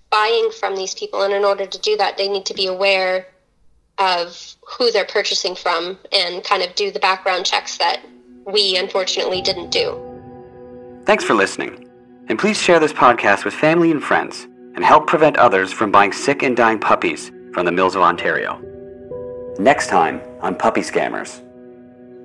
buying 0.09 0.51
from 0.57 0.77
these 0.77 0.95
people, 0.95 1.23
and 1.23 1.33
in 1.33 1.43
order 1.43 1.65
to 1.65 1.77
do 1.77 1.97
that, 1.97 2.15
they 2.17 2.29
need 2.29 2.45
to 2.45 2.53
be 2.53 2.65
aware 2.67 3.27
of 3.99 4.55
who 4.67 4.91
they're 4.91 5.05
purchasing 5.05 5.55
from 5.55 5.97
and 6.11 6.43
kind 6.43 6.63
of 6.63 6.75
do 6.75 6.91
the 6.91 6.99
background 6.99 7.45
checks 7.45 7.77
that 7.77 8.01
we 8.45 8.77
unfortunately 8.77 9.41
didn't 9.41 9.69
do. 9.69 9.99
Thanks 11.05 11.23
for 11.23 11.33
listening. 11.33 11.87
And 12.29 12.37
please 12.37 12.61
share 12.61 12.79
this 12.79 12.93
podcast 12.93 13.45
with 13.45 13.53
family 13.53 13.91
and 13.91 14.03
friends 14.03 14.47
and 14.75 14.83
help 14.83 15.07
prevent 15.07 15.37
others 15.37 15.71
from 15.71 15.91
buying 15.91 16.11
sick 16.11 16.43
and 16.43 16.55
dying 16.55 16.79
puppies 16.79 17.31
from 17.53 17.65
the 17.65 17.71
Mills 17.71 17.95
of 17.95 18.01
Ontario. 18.01 18.61
Next 19.57 19.87
time 19.87 20.21
on 20.41 20.55
Puppy 20.55 20.81
Scammers. 20.81 21.41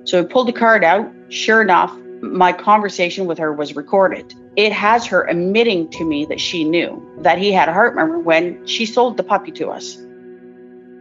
So 0.07 0.19
I 0.19 0.23
pulled 0.23 0.49
the 0.49 0.53
card 0.53 0.83
out. 0.83 1.09
Sure 1.29 1.61
enough, 1.61 1.91
my 2.21 2.53
conversation 2.53 3.25
with 3.25 3.37
her 3.37 3.53
was 3.53 3.75
recorded. 3.75 4.33
It 4.55 4.71
has 4.71 5.05
her 5.07 5.27
admitting 5.27 5.89
to 5.91 6.05
me 6.05 6.25
that 6.25 6.39
she 6.39 6.63
knew 6.63 7.01
that 7.19 7.37
he 7.37 7.51
had 7.51 7.69
a 7.69 7.73
heart 7.73 7.95
murmur 7.95 8.19
when 8.19 8.65
she 8.67 8.85
sold 8.85 9.17
the 9.17 9.23
puppy 9.23 9.51
to 9.53 9.69
us. 9.69 9.97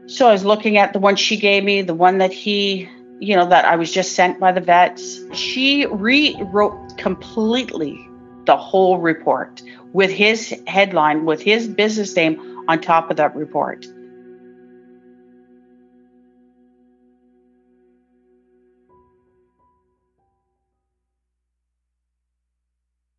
So 0.06 0.28
I 0.28 0.32
was 0.32 0.44
looking 0.44 0.76
at 0.78 0.92
the 0.92 0.98
one 0.98 1.16
she 1.16 1.36
gave 1.36 1.64
me, 1.64 1.82
the 1.82 1.94
one 1.94 2.18
that 2.18 2.32
he, 2.32 2.88
you 3.20 3.36
know, 3.36 3.48
that 3.48 3.64
I 3.64 3.76
was 3.76 3.90
just 3.90 4.12
sent 4.12 4.40
by 4.40 4.52
the 4.52 4.60
vets. 4.60 5.20
She 5.32 5.86
rewrote 5.86 6.98
completely 6.98 8.08
the 8.46 8.56
whole 8.56 8.98
report 8.98 9.62
with 9.92 10.10
his 10.10 10.54
headline, 10.66 11.24
with 11.24 11.40
his 11.40 11.68
business 11.68 12.14
name 12.16 12.64
on 12.68 12.80
top 12.80 13.10
of 13.10 13.16
that 13.18 13.34
report. 13.36 13.86